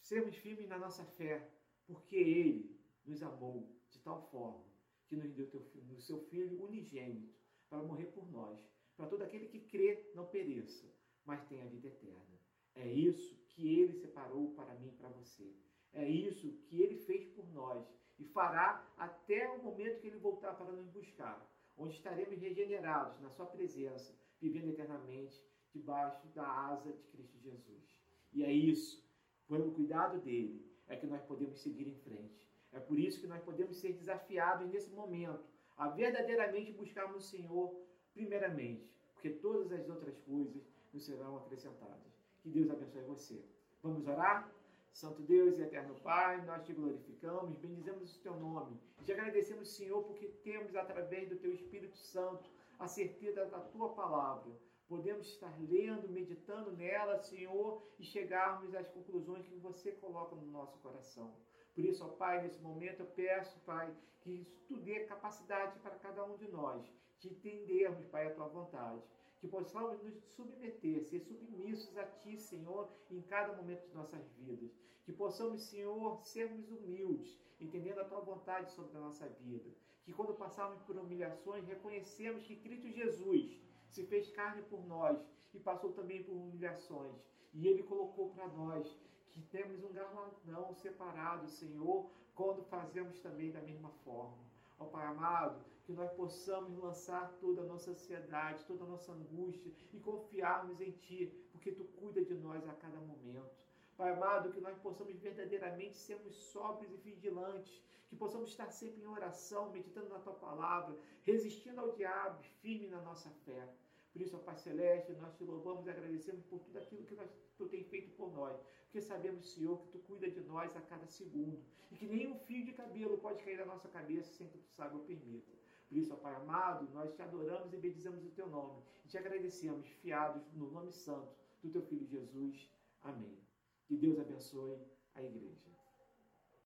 sermos 0.00 0.34
firmes 0.36 0.66
na 0.66 0.78
nossa 0.78 1.04
fé, 1.04 1.46
porque 1.86 2.16
ele 2.16 2.80
nos 3.04 3.22
amou 3.22 3.70
de 3.90 3.98
tal 3.98 4.22
forma 4.30 4.64
que 5.08 5.16
nos 5.16 5.30
deu 5.34 5.46
o 5.94 6.00
seu 6.00 6.20
Filho 6.20 6.64
unigênito 6.64 7.34
para 7.68 7.82
morrer 7.82 8.06
por 8.06 8.26
nós, 8.30 8.58
para 8.96 9.08
todo 9.08 9.22
aquele 9.22 9.46
que 9.46 9.60
crê 9.60 10.10
não 10.14 10.26
pereça, 10.26 10.90
mas 11.26 11.46
tenha 11.48 11.66
vida 11.66 11.88
eterna. 11.88 12.38
É 12.78 12.86
isso 12.86 13.36
que 13.48 13.80
ele 13.80 13.92
separou 13.92 14.52
para 14.54 14.72
mim 14.74 14.88
e 14.88 14.92
para 14.92 15.08
você. 15.08 15.52
É 15.92 16.08
isso 16.08 16.52
que 16.68 16.80
ele 16.80 16.96
fez 16.96 17.26
por 17.26 17.44
nós 17.52 17.84
e 18.18 18.24
fará 18.24 18.86
até 18.96 19.50
o 19.50 19.62
momento 19.62 20.00
que 20.00 20.06
ele 20.06 20.18
voltar 20.18 20.54
para 20.54 20.70
nos 20.70 20.86
buscar, 20.88 21.44
onde 21.76 21.94
estaremos 21.94 22.38
regenerados 22.38 23.20
na 23.20 23.30
sua 23.30 23.46
presença, 23.46 24.14
vivendo 24.40 24.68
eternamente 24.68 25.44
debaixo 25.72 26.26
da 26.28 26.46
asa 26.46 26.92
de 26.92 27.02
Cristo 27.08 27.36
Jesus. 27.40 28.00
E 28.32 28.44
é 28.44 28.52
isso, 28.52 29.04
pelo 29.48 29.72
cuidado 29.72 30.20
dele, 30.20 30.64
é 30.86 30.94
que 30.94 31.06
nós 31.06 31.22
podemos 31.22 31.60
seguir 31.60 31.88
em 31.88 31.96
frente. 31.96 32.48
É 32.72 32.78
por 32.78 32.98
isso 32.98 33.20
que 33.20 33.26
nós 33.26 33.42
podemos 33.42 33.76
ser 33.76 33.92
desafiados 33.92 34.68
nesse 34.70 34.90
momento 34.90 35.44
a 35.76 35.88
verdadeiramente 35.88 36.72
buscarmos 36.72 37.24
o 37.24 37.28
Senhor 37.28 37.74
primeiramente, 38.12 38.92
porque 39.14 39.30
todas 39.30 39.72
as 39.72 39.88
outras 39.88 40.16
coisas 40.18 40.62
nos 40.92 41.04
serão 41.04 41.36
acrescentadas. 41.38 42.17
Que 42.48 42.60
Deus 42.60 42.70
abençoe 42.70 43.02
você. 43.02 43.44
Vamos 43.82 44.08
orar? 44.08 44.50
Santo 44.90 45.20
Deus 45.20 45.58
e 45.58 45.62
eterno 45.62 45.94
Pai, 45.96 46.42
nós 46.46 46.64
te 46.64 46.72
glorificamos, 46.72 47.58
bendizemos 47.58 48.16
o 48.16 48.20
teu 48.20 48.34
nome. 48.40 48.80
Te 49.04 49.12
agradecemos, 49.12 49.76
Senhor, 49.76 50.02
porque 50.04 50.28
temos 50.42 50.74
através 50.74 51.28
do 51.28 51.36
teu 51.36 51.52
Espírito 51.52 51.98
Santo 51.98 52.48
a 52.78 52.88
certeza 52.88 53.44
da 53.44 53.60
tua 53.60 53.90
palavra. 53.90 54.50
Podemos 54.88 55.26
estar 55.26 55.54
lendo, 55.60 56.08
meditando 56.08 56.72
nela, 56.72 57.18
Senhor, 57.18 57.82
e 57.98 58.02
chegarmos 58.02 58.74
às 58.74 58.88
conclusões 58.88 59.46
que 59.46 59.56
você 59.56 59.92
coloca 59.92 60.34
no 60.34 60.46
nosso 60.46 60.78
coração. 60.78 61.30
Por 61.74 61.84
isso, 61.84 62.02
ó 62.02 62.08
Pai, 62.08 62.40
nesse 62.40 62.62
momento 62.62 63.00
eu 63.00 63.06
peço, 63.08 63.60
Pai, 63.66 63.94
que 64.22 64.48
tu 64.66 64.78
dê 64.78 65.00
capacidade 65.00 65.78
para 65.80 65.96
cada 65.96 66.24
um 66.24 66.34
de 66.38 66.48
nós 66.48 66.90
de 67.20 67.28
entendermos, 67.28 68.06
Pai, 68.06 68.26
a 68.26 68.34
tua 68.34 68.48
vontade 68.48 69.02
que 69.40 69.46
possamos 69.46 70.02
nos 70.02 70.14
submeter, 70.34 71.04
ser 71.04 71.20
submissos 71.20 71.96
a 71.96 72.04
Ti, 72.04 72.38
Senhor, 72.38 72.88
em 73.10 73.22
cada 73.22 73.54
momento 73.56 73.86
de 73.86 73.94
nossas 73.94 74.26
vidas. 74.32 74.70
Que 75.04 75.12
possamos, 75.12 75.62
Senhor, 75.62 76.20
sermos 76.22 76.68
humildes, 76.70 77.38
entendendo 77.60 78.00
a 78.00 78.04
Tua 78.04 78.20
vontade 78.20 78.70
sobre 78.72 78.96
a 78.96 79.00
nossa 79.00 79.28
vida. 79.28 79.70
Que 80.04 80.12
quando 80.12 80.34
passarmos 80.34 80.80
por 80.82 80.96
humilhações, 80.96 81.66
reconhecemos 81.66 82.44
que 82.44 82.56
Cristo 82.56 82.90
Jesus 82.90 83.60
se 83.88 84.04
fez 84.06 84.28
carne 84.30 84.62
por 84.62 84.84
nós 84.86 85.18
e 85.54 85.60
passou 85.60 85.92
também 85.92 86.22
por 86.24 86.32
humilhações. 86.32 87.16
E 87.54 87.66
Ele 87.66 87.82
colocou 87.82 88.30
para 88.30 88.48
nós 88.48 88.86
que 89.30 89.40
temos 89.42 89.82
um 89.84 89.92
galardão 89.92 90.74
separado, 90.74 91.48
Senhor, 91.48 92.10
quando 92.34 92.62
fazemos 92.64 93.20
também 93.20 93.50
da 93.50 93.60
mesma 93.60 93.90
forma. 94.04 94.38
Ó 94.78 94.84
Pai 94.86 95.06
amado, 95.06 95.64
que 95.88 95.94
nós 95.94 96.12
possamos 96.12 96.76
lançar 96.76 97.32
toda 97.40 97.62
a 97.62 97.64
nossa 97.64 97.92
ansiedade, 97.92 98.62
toda 98.66 98.84
a 98.84 98.86
nossa 98.86 99.10
angústia 99.10 99.72
e 99.90 99.98
confiarmos 99.98 100.82
em 100.82 100.90
Ti, 100.90 101.32
porque 101.50 101.72
Tu 101.72 101.82
cuida 101.82 102.22
de 102.22 102.34
nós 102.34 102.68
a 102.68 102.74
cada 102.74 102.98
momento. 103.00 103.48
Pai 103.96 104.10
amado, 104.12 104.52
que 104.52 104.60
nós 104.60 104.76
possamos 104.80 105.16
verdadeiramente 105.16 105.96
sermos 105.96 106.36
sóbrios 106.52 106.92
e 106.92 106.98
vigilantes, 106.98 107.82
que 108.06 108.14
possamos 108.14 108.50
estar 108.50 108.70
sempre 108.70 109.00
em 109.00 109.06
oração, 109.06 109.72
meditando 109.72 110.10
na 110.10 110.18
Tua 110.18 110.34
palavra, 110.34 110.94
resistindo 111.22 111.80
ao 111.80 111.92
diabo, 111.92 112.42
firme 112.60 112.88
na 112.88 113.00
nossa 113.00 113.30
fé. 113.46 113.66
Por 114.12 114.20
isso, 114.20 114.36
ó 114.36 114.40
Pai 114.40 114.58
Celeste, 114.58 115.12
nós 115.12 115.34
te 115.38 115.44
louvamos 115.44 115.86
e 115.86 115.90
agradecemos 115.90 116.44
por 116.44 116.58
tudo 116.60 116.76
aquilo 116.76 117.06
que 117.06 117.14
nós, 117.14 117.30
tu 117.56 117.66
tem 117.66 117.82
feito 117.82 118.10
por 118.10 118.30
nós. 118.30 118.60
Porque 118.84 119.00
sabemos, 119.00 119.54
Senhor, 119.54 119.78
que 119.78 119.88
tu 119.88 119.98
cuida 120.00 120.30
de 120.30 120.40
nós 120.42 120.76
a 120.76 120.82
cada 120.82 121.06
segundo. 121.06 121.58
E 121.90 121.96
que 121.96 122.06
nenhum 122.06 122.34
fio 122.40 122.62
de 122.62 122.72
cabelo 122.72 123.16
pode 123.16 123.42
cair 123.42 123.56
da 123.56 123.64
nossa 123.64 123.88
cabeça 123.88 124.30
sem 124.34 124.48
que 124.48 124.58
tu 124.58 124.68
saiba 124.68 124.94
ou 124.94 125.04
permita. 125.04 125.56
Por 125.88 125.96
isso, 125.96 126.12
ó 126.12 126.16
Pai 126.16 126.34
amado, 126.34 126.88
nós 126.92 127.14
te 127.14 127.22
adoramos 127.22 127.72
e 127.72 127.76
bendizemos 127.78 128.24
o 128.24 128.30
teu 128.30 128.48
nome. 128.48 128.82
E 129.04 129.08
te 129.08 129.16
agradecemos, 129.16 129.88
fiados 130.02 130.52
no 130.52 130.70
nome 130.70 130.92
santo 130.92 131.32
do 131.62 131.70
teu 131.70 131.82
Filho 131.82 132.06
Jesus. 132.06 132.70
Amém. 133.02 133.38
Que 133.86 133.96
Deus 133.96 134.18
abençoe 134.18 134.78
a 135.14 135.22
igreja. 135.22 135.77